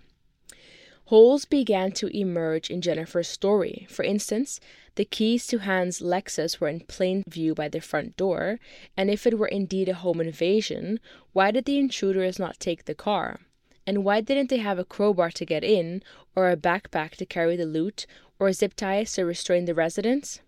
[1.09, 3.87] Holes began to emerge in Jennifer's story.
[3.89, 4.61] For instance,
[4.97, 8.61] the keys to Han's Lexus were in plain view by the front door,
[8.95, 11.01] and if it were indeed a home invasion,
[11.33, 13.41] why did the intruders not take the car?
[13.87, 16.03] And why didn't they have a crowbar to get in,
[16.37, 18.05] or a backpack to carry the loot,
[18.39, 20.43] or zip ties to restrain the residents?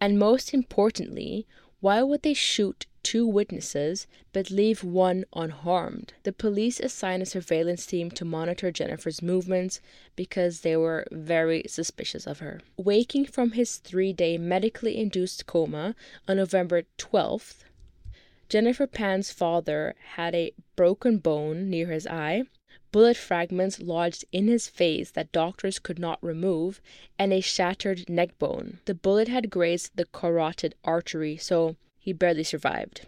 [0.00, 1.46] And most importantly,
[1.80, 6.12] why would they shoot two witnesses but leave one unharmed?
[6.24, 9.80] The police assigned a surveillance team to monitor Jennifer's movements
[10.16, 12.60] because they were very suspicious of her.
[12.76, 15.94] Waking from his three day medically induced coma
[16.26, 17.62] on November 12th,
[18.48, 22.42] Jennifer Pan's father had a broken bone near his eye,
[22.90, 26.80] bullet fragments lodged in his face that doctors could not remove,
[27.20, 28.80] and a shattered neck bone.
[28.86, 33.04] The bullet had grazed the carotid artery, so he barely survived.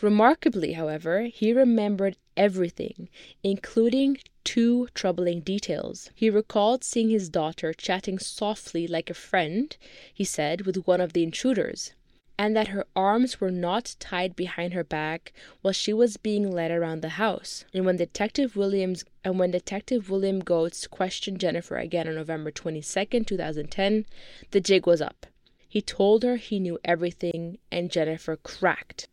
[0.00, 3.08] Remarkably, however, he remembered everything,
[3.44, 6.10] including two troubling details.
[6.12, 9.76] He recalled seeing his daughter chatting softly like a friend,
[10.12, 11.92] he said, with one of the intruders,
[12.36, 16.72] and that her arms were not tied behind her back while she was being led
[16.72, 17.64] around the house.
[17.72, 23.28] And when Detective Williams and when Detective William Goetz questioned Jennifer again on November 22nd,
[23.28, 24.04] 2010,
[24.50, 25.26] the jig was up.
[25.70, 29.06] He told her he knew everything, and Jennifer cracked.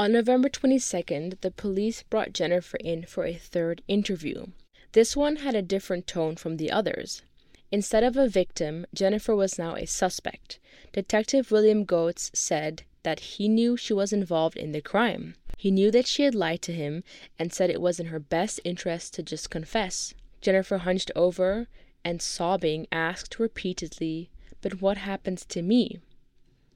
[0.00, 4.46] On November 22nd, the police brought Jennifer in for a third interview.
[4.94, 7.22] This one had a different tone from the others.
[7.70, 10.58] Instead of a victim, Jennifer was now a suspect.
[10.92, 15.36] Detective William Goetz said that he knew she was involved in the crime.
[15.56, 17.04] He knew that she had lied to him
[17.38, 20.14] and said it was in her best interest to just confess.
[20.40, 21.68] Jennifer hunched over
[22.04, 24.30] and, sobbing, asked repeatedly,
[24.62, 26.00] But what happens to me?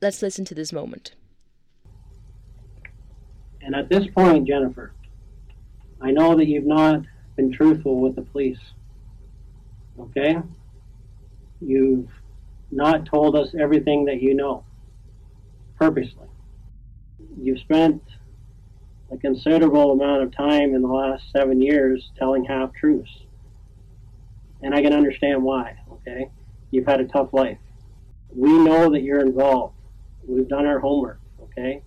[0.00, 1.14] Let's listen to this moment.
[3.60, 4.92] And at this point, Jennifer,
[6.00, 7.02] I know that you've not
[7.36, 8.58] been truthful with the police.
[9.98, 10.36] Okay?
[11.60, 12.08] You've
[12.70, 14.64] not told us everything that you know.
[15.78, 16.28] purposely.
[17.40, 18.02] You've spent
[19.10, 23.10] a considerable amount of time in the last seven years telling half truths.
[24.62, 26.30] And I can understand why, okay?
[26.70, 27.58] You've had a tough life.
[28.34, 29.74] We know that you're involved.
[30.26, 31.82] We've done our homework, okay?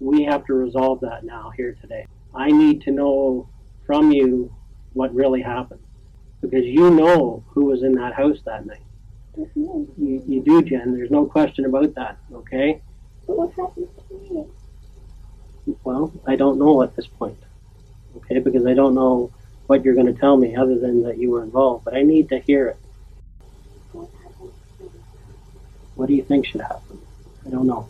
[0.00, 2.06] We have to resolve that now here today.
[2.34, 3.48] I need to know
[3.86, 4.54] from you
[4.94, 5.80] what really happened
[6.40, 8.82] because you know who was in that house that night.
[9.36, 10.94] You, you do, Jen.
[10.94, 12.82] There's no question about that, okay?
[13.26, 14.46] But what happened to me?
[15.84, 17.38] Well, I don't know at this point,
[18.16, 18.40] okay?
[18.40, 19.30] Because I don't know
[19.68, 22.28] what you're going to tell me other than that you were involved, but I need
[22.30, 22.76] to hear it.
[23.92, 24.90] What happened to me?
[26.02, 26.98] What do you think should happen?
[27.46, 27.86] I don't know.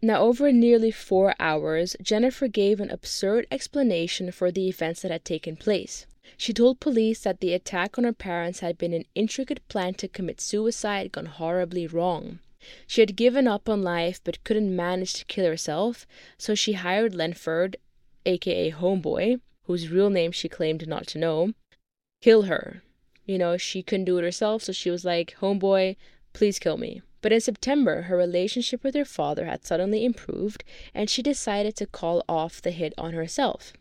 [0.00, 5.26] Now, over nearly four hours, Jennifer gave an absurd explanation for the events that had
[5.26, 6.06] taken place.
[6.38, 10.08] She told police that the attack on her parents had been an intricate plan to
[10.08, 12.38] commit suicide gone horribly wrong.
[12.86, 16.06] She had given up on life but couldn't manage to kill herself,
[16.38, 17.76] so she hired Lenford,
[18.24, 21.52] aka Homeboy, whose real name she claimed not to know,
[22.20, 22.82] kill her.
[23.24, 25.96] You know, she couldn't do it herself, so she was like, Homeboy,
[26.32, 27.02] please kill me.
[27.20, 31.86] But in September, her relationship with her father had suddenly improved, and she decided to
[31.86, 33.72] call off the hit on herself.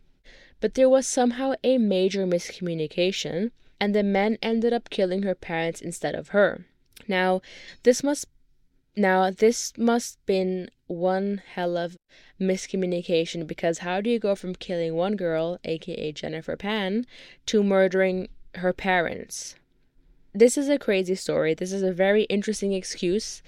[0.60, 5.82] But there was somehow a major miscommunication, and the men ended up killing her parents
[5.82, 6.68] instead of her.
[7.08, 7.42] Now,
[7.82, 8.28] this must
[8.96, 11.98] now this must been one hell of
[12.40, 17.06] miscommunication because how do you go from killing one girl, aka Jennifer Pan,
[17.46, 19.56] to murdering her parents?
[20.34, 21.54] This is a crazy story.
[21.54, 23.42] This is a very interesting excuse,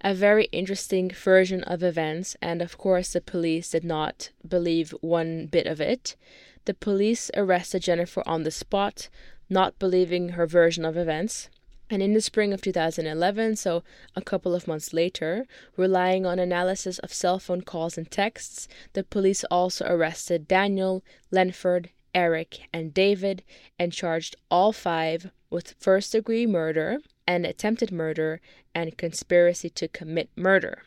[0.00, 5.46] a very interesting version of events, and of course, the police did not believe one
[5.46, 6.16] bit of it.
[6.64, 9.08] The police arrested Jennifer on the spot,
[9.48, 11.48] not believing her version of events.
[11.90, 13.82] And in the spring of 2011, so
[14.14, 19.02] a couple of months later, relying on analysis of cell phone calls and texts, the
[19.02, 23.42] police also arrested Daniel, Lenford, Eric, and David
[23.78, 28.40] and charged all five with first degree murder and attempted murder
[28.74, 30.82] and conspiracy to commit murder.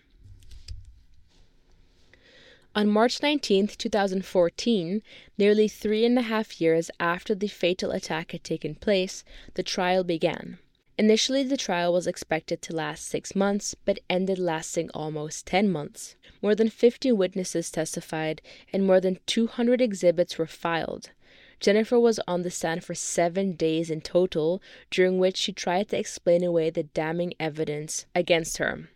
[2.73, 5.01] On March 19, 2014,
[5.37, 9.23] nearly three and a half years after the fatal attack had taken place,
[9.55, 10.57] the trial began.
[10.97, 16.15] Initially, the trial was expected to last six months, but ended lasting almost 10 months.
[16.41, 18.41] More than 50 witnesses testified,
[18.73, 21.11] and more than 200 exhibits were filed.
[21.59, 25.97] Jennifer was on the stand for seven days in total, during which she tried to
[25.97, 28.89] explain away the damning evidence against her.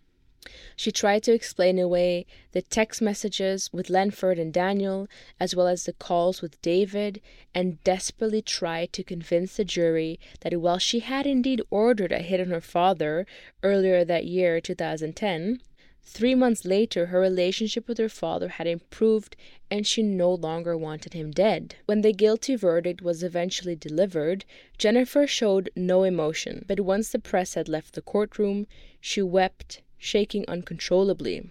[0.75, 5.07] She tried to explain away the text messages with Lenford and Daniel,
[5.39, 7.19] as well as the calls with David,
[7.53, 12.39] and desperately tried to convince the jury that while she had indeed ordered a hit
[12.39, 13.25] on her father
[13.63, 15.61] earlier that year, 2010,
[16.03, 19.35] three months later her relationship with her father had improved
[19.71, 21.75] and she no longer wanted him dead.
[21.87, 24.45] When the guilty verdict was eventually delivered,
[24.77, 28.67] Jennifer showed no emotion, but once the press had left the courtroom,
[29.01, 31.49] she wept shaking uncontrollably.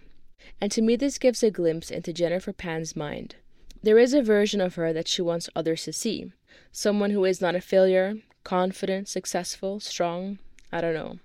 [0.61, 3.35] And to me, this gives a glimpse into Jennifer Pan's mind.
[3.83, 6.31] There is a version of her that she wants others to see
[6.71, 10.39] someone who is not a failure, confident, successful, strong.
[10.71, 11.19] I don't know.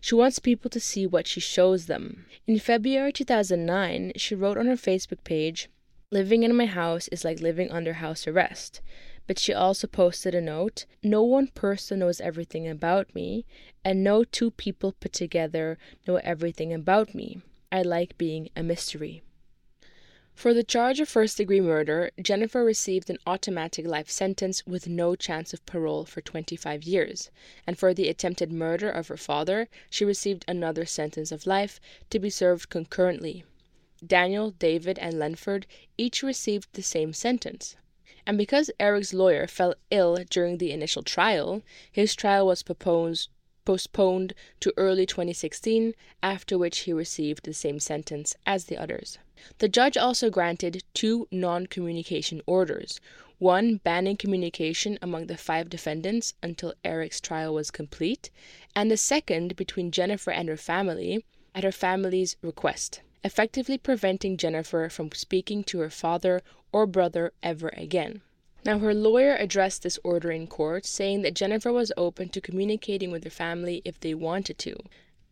[0.00, 2.26] She wants people to see what she shows them.
[2.46, 5.68] In February 2009, she wrote on her Facebook page,
[6.10, 8.80] Living in my house is like living under house arrest.
[9.26, 13.46] But she also posted a note No one person knows everything about me,
[13.82, 17.40] and no two people put together know everything about me.
[17.72, 19.22] I like being a mystery.
[20.34, 25.14] For the charge of first degree murder, Jennifer received an automatic life sentence with no
[25.14, 27.30] chance of parole for 25 years,
[27.66, 32.18] and for the attempted murder of her father, she received another sentence of life to
[32.18, 33.44] be served concurrently.
[34.04, 35.66] Daniel, David, and Lenford
[35.96, 37.76] each received the same sentence.
[38.26, 43.28] And because Eric's lawyer fell ill during the initial trial, his trial was proposed,
[43.64, 49.18] postponed to early 2016, after which he received the same sentence as the others.
[49.58, 53.00] The judge also granted two non communication orders
[53.38, 58.30] one banning communication among the five defendants until Eric's trial was complete,
[58.74, 64.88] and the second between Jennifer and her family at her family's request, effectively preventing Jennifer
[64.88, 66.42] from speaking to her father
[66.74, 68.20] or brother ever again.
[68.64, 73.12] Now, her lawyer addressed this order in court, saying that Jennifer was open to communicating
[73.12, 74.76] with her family if they wanted to.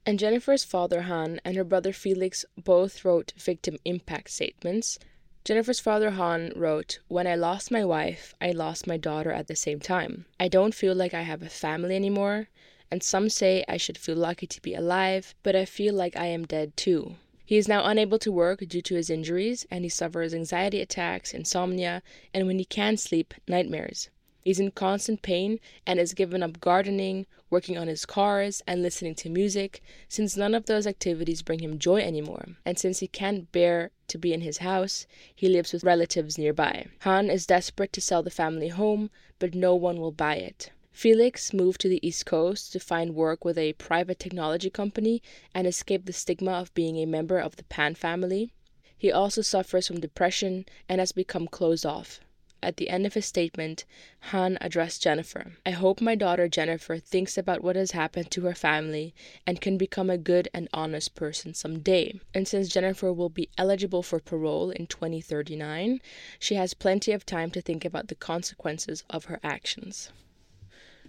[0.07, 5.01] And Jennifer's father, Han, and her brother Felix both wrote victim impact statements,
[5.45, 9.57] Jennifer's father Han wrote, When I lost my wife, I lost my daughter at the
[9.57, 10.27] same time.
[10.39, 12.51] I don't feel like I have a family anymore,
[12.89, 16.27] and some say I should feel lucky to be alive, but I feel like I
[16.27, 17.17] am dead too.
[17.53, 21.35] He is now unable to work due to his injuries, and he suffers anxiety attacks,
[21.35, 24.09] insomnia, and when he can sleep, nightmares.
[24.41, 29.15] He's in constant pain and has given up gardening, working on his cars, and listening
[29.17, 32.57] to music, since none of those activities bring him joy anymore.
[32.65, 36.87] And since he can't bear to be in his house, he lives with relatives nearby.
[37.01, 40.71] Han is desperate to sell the family home, but no one will buy it.
[40.95, 45.23] Felix moved to the East Coast to find work with a private technology company
[45.55, 48.53] and escape the stigma of being a member of the Pan family.
[48.99, 52.21] He also suffers from depression and has become closed off.
[52.63, 53.85] At the end of his statement,
[54.31, 55.57] Han addressed Jennifer.
[55.67, 59.15] I hope my daughter Jennifer thinks about what has happened to her family
[59.47, 62.21] and can become a good and honest person someday.
[62.35, 66.01] And since Jennifer will be eligible for parole in 2039,
[66.39, 70.11] she has plenty of time to think about the consequences of her actions.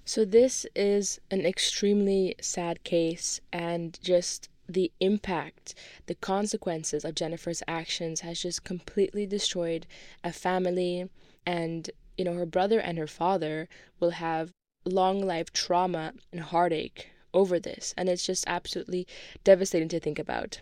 [0.05, 5.75] So, this is an extremely sad case, and just the impact,
[6.07, 9.87] the consequences of Jennifer's actions has just completely destroyed
[10.23, 11.09] a family,
[11.45, 14.51] and you know her brother and her father will have
[14.85, 17.93] long life trauma and heartache over this.
[17.97, 19.07] And it's just absolutely
[19.43, 20.59] devastating to think about.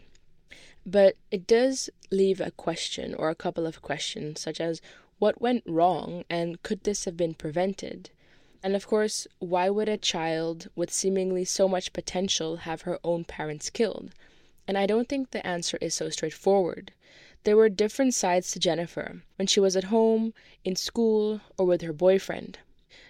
[0.86, 4.82] But it does leave a question or a couple of questions such as
[5.20, 8.10] what went wrong and could this have been prevented
[8.64, 13.24] and of course why would a child with seemingly so much potential have her own
[13.24, 14.12] parents killed
[14.68, 16.92] and i don't think the answer is so straightforward
[17.44, 20.34] there were different sides to Jennifer when she was at home,
[20.64, 22.60] in school, or with her boyfriend.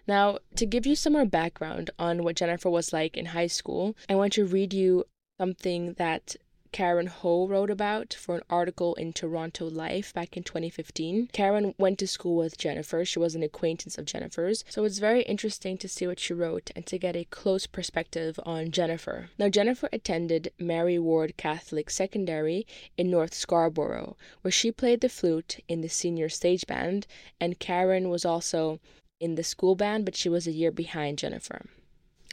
[0.07, 3.95] Now, to give you some more background on what Jennifer was like in high school,
[4.07, 5.05] I want to read you
[5.37, 6.37] something that
[6.71, 11.29] Karen Ho wrote about for an article in Toronto Life back in 2015.
[11.33, 13.03] Karen went to school with Jennifer.
[13.03, 14.63] She was an acquaintance of Jennifer's.
[14.69, 18.39] So it's very interesting to see what she wrote and to get a close perspective
[18.45, 19.29] on Jennifer.
[19.37, 22.65] Now, Jennifer attended Mary Ward Catholic Secondary
[22.97, 27.07] in North Scarborough, where she played the flute in the senior stage band,
[27.39, 28.79] and Karen was also
[29.19, 31.65] in the school band, but she was a year behind Jennifer.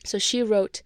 [0.04, 0.82] So she wrote,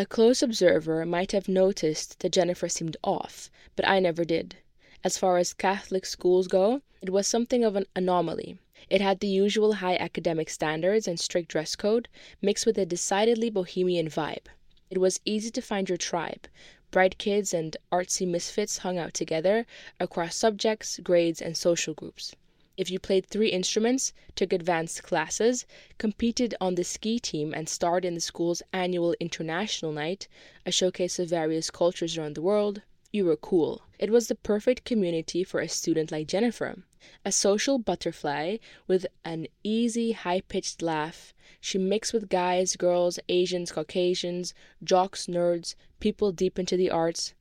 [0.00, 4.54] a close observer might have noticed that Jennifer seemed off, but I never did.
[5.02, 8.60] As far as Catholic schools go, it was something of an anomaly.
[8.88, 12.06] It had the usual high academic standards and strict dress code,
[12.40, 14.46] mixed with a decidedly bohemian vibe.
[14.88, 16.46] It was easy to find your tribe.
[16.92, 19.66] Bright kids and artsy misfits hung out together
[19.98, 22.36] across subjects, grades, and social groups
[22.78, 25.66] if you played three instruments, took advanced classes,
[25.98, 30.28] competed on the ski team, and starred in the school's annual International Night,
[30.64, 33.82] a showcase of various cultures around the world, you were cool.
[33.98, 36.84] It was the perfect community for a student like Jennifer.
[37.24, 43.72] A social butterfly with an easy, high pitched laugh, she mixed with guys, girls, Asians,
[43.72, 44.54] Caucasians,
[44.84, 47.34] jocks, nerds, people deep into the arts.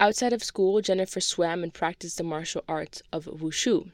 [0.00, 3.92] Outside of school, Jennifer swam and practiced the martial arts of wushu.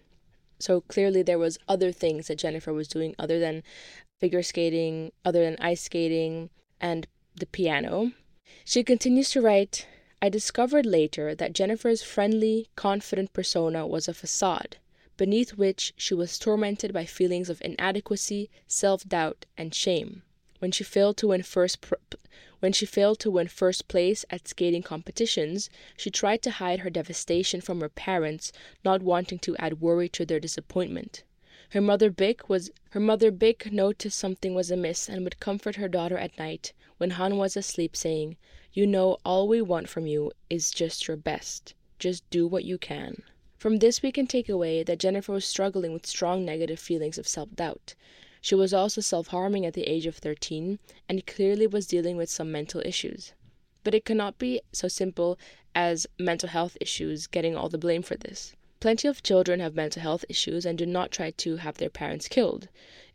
[0.58, 3.62] So clearly there was other things that Jennifer was doing other than
[4.18, 6.50] figure skating, other than ice skating
[6.80, 7.06] and
[7.36, 8.12] the piano.
[8.64, 9.86] She continues to write,
[10.20, 14.78] I discovered later that Jennifer's friendly, confident persona was a facade,
[15.16, 20.22] beneath which she was tormented by feelings of inadequacy, self-doubt, and shame.
[20.58, 21.94] When she failed to win first pr-
[22.60, 26.90] when she failed to win first place at skating competitions, she tried to hide her
[26.90, 28.52] devastation from her parents,
[28.84, 31.22] not wanting to add worry to their disappointment.
[31.70, 35.88] Her mother Bick was her mother Bick noticed something was amiss and would comfort her
[35.88, 38.36] daughter at night when Han was asleep, saying,
[38.72, 41.74] "You know all we want from you is just your best.
[41.98, 43.22] Just do what you can."
[43.58, 47.28] From this we can take away that Jennifer was struggling with strong negative feelings of
[47.28, 47.94] self-doubt.
[48.40, 50.78] She was also self harming at the age of 13
[51.08, 53.32] and clearly was dealing with some mental issues.
[53.82, 55.38] But it cannot be so simple
[55.74, 58.54] as mental health issues getting all the blame for this.
[58.80, 62.28] Plenty of children have mental health issues and do not try to have their parents
[62.28, 62.68] killed.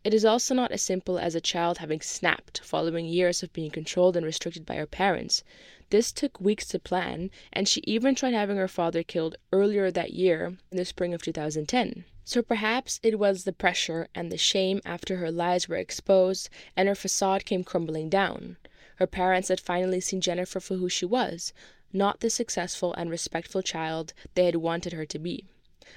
[0.04, 3.70] It is also not as simple as a child having snapped following years of being
[3.70, 5.42] controlled and restricted by her parents.
[5.88, 10.12] This took weeks to plan, and she even tried having her father killed earlier that
[10.12, 12.04] year in the spring of 2010.
[12.26, 16.88] So perhaps it was the pressure and the shame after her lies were exposed and
[16.88, 18.56] her facade came crumbling down.
[18.96, 21.52] Her parents had finally seen Jennifer for who she was,
[21.92, 25.44] not the successful and respectful child they had wanted her to be.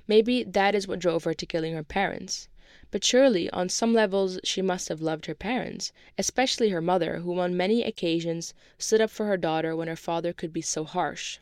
[0.06, 2.50] Maybe that is what drove her to killing her parents.
[2.92, 7.40] But surely, on some levels, she must have loved her parents, especially her mother, who
[7.40, 11.40] on many occasions stood up for her daughter when her father could be so harsh.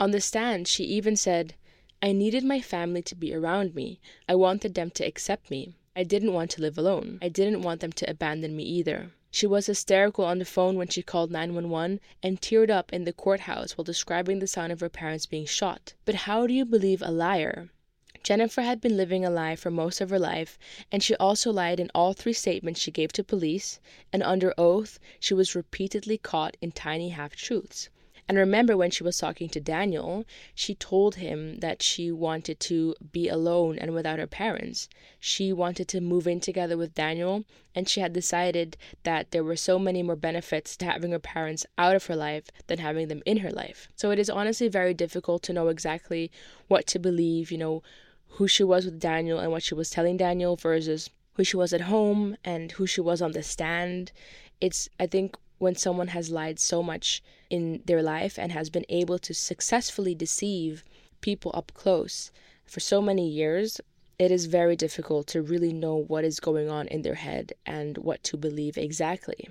[0.00, 1.54] On the stand, she even said,
[2.00, 3.98] I needed my family to be around me.
[4.28, 5.74] I wanted them to accept me.
[5.96, 7.18] I didn't want to live alone.
[7.20, 9.10] I didn't want them to abandon me either.
[9.32, 13.12] She was hysterical on the phone when she called 911 and teared up in the
[13.12, 15.94] courthouse while describing the sound of her parents being shot.
[16.04, 17.68] But how do you believe a liar?
[18.22, 20.56] Jennifer had been living a lie for most of her life,
[20.92, 23.80] and she also lied in all three statements she gave to police,
[24.12, 27.88] and under oath, she was repeatedly caught in tiny half truths.
[28.28, 32.94] And remember when she was talking to Daniel, she told him that she wanted to
[33.10, 34.86] be alone and without her parents.
[35.18, 39.56] She wanted to move in together with Daniel, and she had decided that there were
[39.56, 43.22] so many more benefits to having her parents out of her life than having them
[43.24, 43.88] in her life.
[43.96, 46.30] So it is honestly very difficult to know exactly
[46.66, 47.82] what to believe, you know,
[48.32, 51.72] who she was with Daniel and what she was telling Daniel versus who she was
[51.72, 54.12] at home and who she was on the stand.
[54.60, 58.86] It's, I think, when someone has lied so much in their life and has been
[58.88, 60.84] able to successfully deceive
[61.20, 62.30] people up close
[62.68, 63.80] for so many years,
[64.18, 67.96] it is very difficult to really know what is going on in their head and
[67.98, 69.48] what to believe exactly.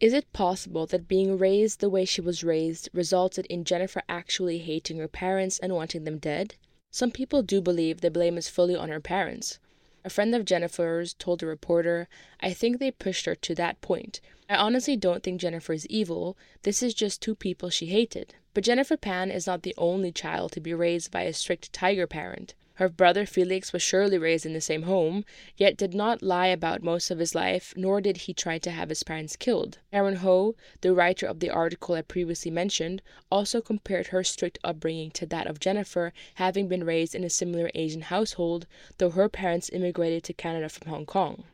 [0.00, 4.58] Is it possible that being raised the way she was raised resulted in Jennifer actually
[4.58, 6.54] hating her parents and wanting them dead?
[6.90, 9.58] Some people do believe the blame is fully on her parents.
[10.06, 12.08] A friend of Jennifer's told a reporter,
[12.40, 14.20] I think they pushed her to that point.
[14.50, 16.36] I honestly don't think Jennifer is evil.
[16.62, 18.34] This is just two people she hated.
[18.52, 22.06] But Jennifer Pan is not the only child to be raised by a strict tiger
[22.06, 22.54] parent.
[22.78, 25.24] Her brother Felix was surely raised in the same home,
[25.56, 28.88] yet did not lie about most of his life, nor did he try to have
[28.88, 29.78] his parents killed.
[29.92, 33.00] Karen Ho, the writer of the article I previously mentioned,
[33.30, 37.70] also compared her strict upbringing to that of Jennifer, having been raised in a similar
[37.76, 38.66] Asian household,
[38.98, 41.44] though her parents immigrated to Canada from Hong Kong.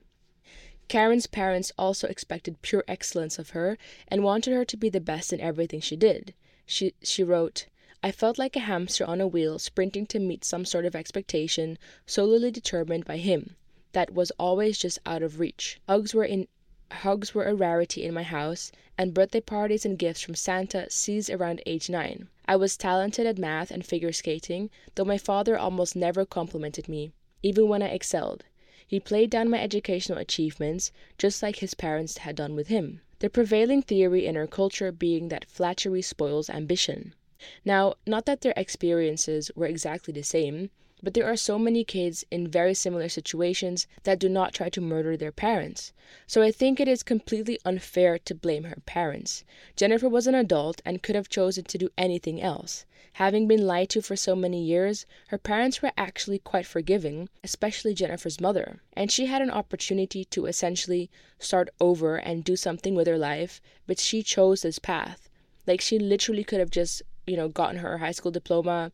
[0.89, 3.77] Karen's parents also expected pure excellence of her
[4.09, 6.33] and wanted her to be the best in everything she did.
[6.65, 7.67] She, she wrote,
[8.03, 11.79] I felt like a hamster on a wheel sprinting to meet some sort of expectation
[12.07, 13.57] solely determined by him
[13.93, 15.81] that was always just out of reach.
[15.87, 16.49] Hugs were in
[16.91, 21.29] hugs were a rarity in my house, and birthday parties and gifts from Santa ceased
[21.29, 22.27] around age 9.
[22.49, 27.13] I was talented at math and figure skating, though my father almost never complimented me,
[27.43, 28.45] even when I excelled.
[28.87, 33.03] He played down my educational achievements, just like his parents had done with him.
[33.19, 37.15] The prevailing theory in our culture being that flattery spoils ambition.
[37.65, 40.71] Now, not that their experiences were exactly the same,
[41.03, 44.81] but there are so many kids in very similar situations that do not try to
[44.81, 45.93] murder their parents.
[46.27, 49.45] So I think it is completely unfair to blame her parents.
[49.77, 52.85] Jennifer was an adult and could have chosen to do anything else.
[53.15, 57.95] Having been lied to for so many years, her parents were actually quite forgiving, especially
[57.95, 58.83] Jennifer's mother.
[58.93, 63.61] And she had an opportunity to essentially start over and do something with her life,
[63.87, 65.29] but she chose this path.
[65.67, 68.91] Like she literally could have just you know, gotten her high school diploma,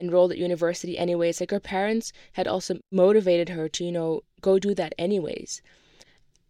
[0.00, 1.40] enrolled at university anyways.
[1.40, 5.62] Like her parents had also motivated her to, you know, go do that anyways.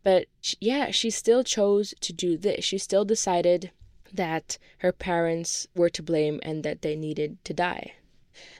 [0.02, 2.64] But she, yeah, she still chose to do this.
[2.64, 3.70] She still decided
[4.12, 7.92] that her parents were to blame and that they needed to die.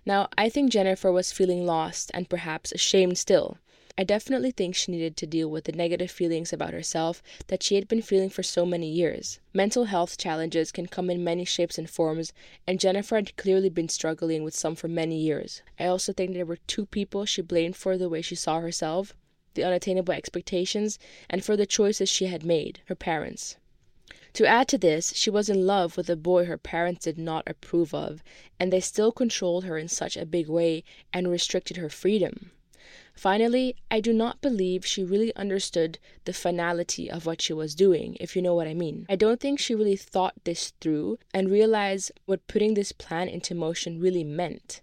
[0.05, 3.57] Now, I think Jennifer was feeling lost and perhaps ashamed still.
[4.01, 7.75] I definitely think she needed to deal with the negative feelings about herself that she
[7.75, 9.41] had been feeling for so many years.
[9.53, 12.33] Mental health challenges can come in many shapes and forms,
[12.67, 15.61] and Jennifer had clearly been struggling with some for many years.
[15.79, 19.15] I also think there were two people she blamed for the way she saw herself
[19.53, 20.99] the unattainable expectations,
[21.29, 23.59] and for the choices she had made her parents.
[24.33, 27.47] To add to this, she was in love with a boy her parents did not
[27.47, 28.23] approve of,
[28.59, 32.53] and they still controlled her in such a big way and restricted her freedom.
[33.15, 38.17] Finally, I do not believe she really understood the finality of what she was doing,
[38.19, 39.07] if you know what I mean.
[39.09, 43.55] I don't think she really thought this through and realized what putting this plan into
[43.55, 44.81] motion really meant.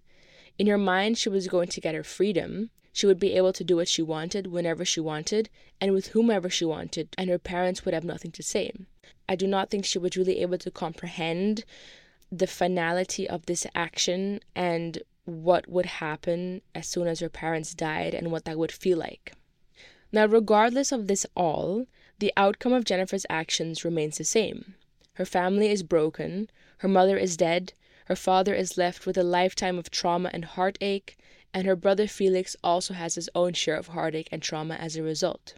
[0.58, 2.70] In her mind, she was going to get her freedom.
[2.93, 5.49] She would be able to do what she wanted whenever she wanted
[5.80, 8.72] and with whomever she wanted, and her parents would have nothing to say.
[9.30, 11.64] I do not think she was really able to comprehend
[12.32, 18.13] the finality of this action and what would happen as soon as her parents died
[18.13, 19.34] and what that would feel like.
[20.11, 21.86] Now, regardless of this all,
[22.19, 24.75] the outcome of Jennifer's actions remains the same.
[25.15, 27.73] Her family is broken, her mother is dead,
[28.05, 31.17] her father is left with a lifetime of trauma and heartache,
[31.53, 35.03] and her brother Felix also has his own share of heartache and trauma as a
[35.03, 35.55] result.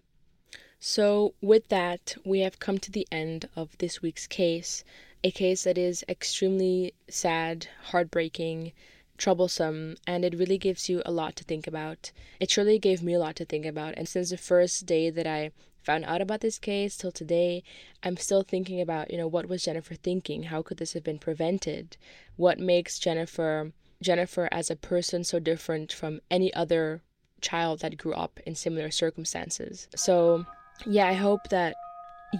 [0.80, 4.84] So, with that, we have come to the end of this week's case,
[5.24, 8.72] a case that is extremely sad, heartbreaking,
[9.20, 12.11] troublesome and it really gives you a lot to think about.
[12.39, 15.28] It surely gave me a lot to think about, and since the first day that
[15.28, 15.51] I
[15.84, 17.63] found out about this case till today,
[18.01, 20.43] I'm still thinking about, you know, what was Jennifer thinking?
[20.43, 21.97] How could this have been prevented?
[22.36, 27.01] What makes Jennifer Jennifer as a person so different from any other
[27.41, 29.88] child that grew up in similar circumstances.
[29.95, 30.45] So,
[30.86, 31.76] yeah, I hope that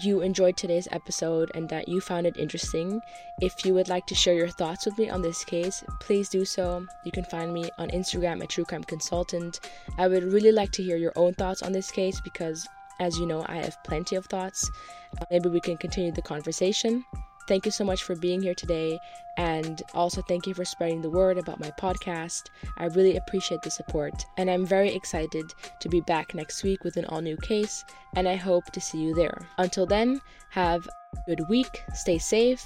[0.02, 3.02] you enjoyed today's episode and that you found it interesting.
[3.42, 6.46] If you would like to share your thoughts with me on this case, please do
[6.46, 6.86] so.
[7.04, 9.60] You can find me on Instagram at True Crime Consultant.
[9.98, 12.68] I would really like to hear your own thoughts on this case because,
[13.00, 14.70] as you know, I have plenty of thoughts.
[15.32, 17.04] Maybe we can continue the conversation.
[17.50, 19.00] Thank you so much for being here today.
[19.36, 22.44] And also, thank you for spreading the word about my podcast.
[22.78, 24.24] I really appreciate the support.
[24.38, 27.84] And I'm very excited to be back next week with an all new case.
[28.16, 29.48] And I hope to see you there.
[29.58, 30.22] Until then,
[30.52, 31.82] have a good week.
[31.96, 32.64] Stay safe.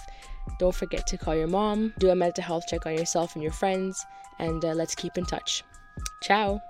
[0.60, 1.94] Don't forget to call your mom.
[1.98, 4.06] Do a mental health check on yourself and your friends.
[4.40, 5.64] And uh, let's keep in touch.
[6.22, 6.62] Ciao.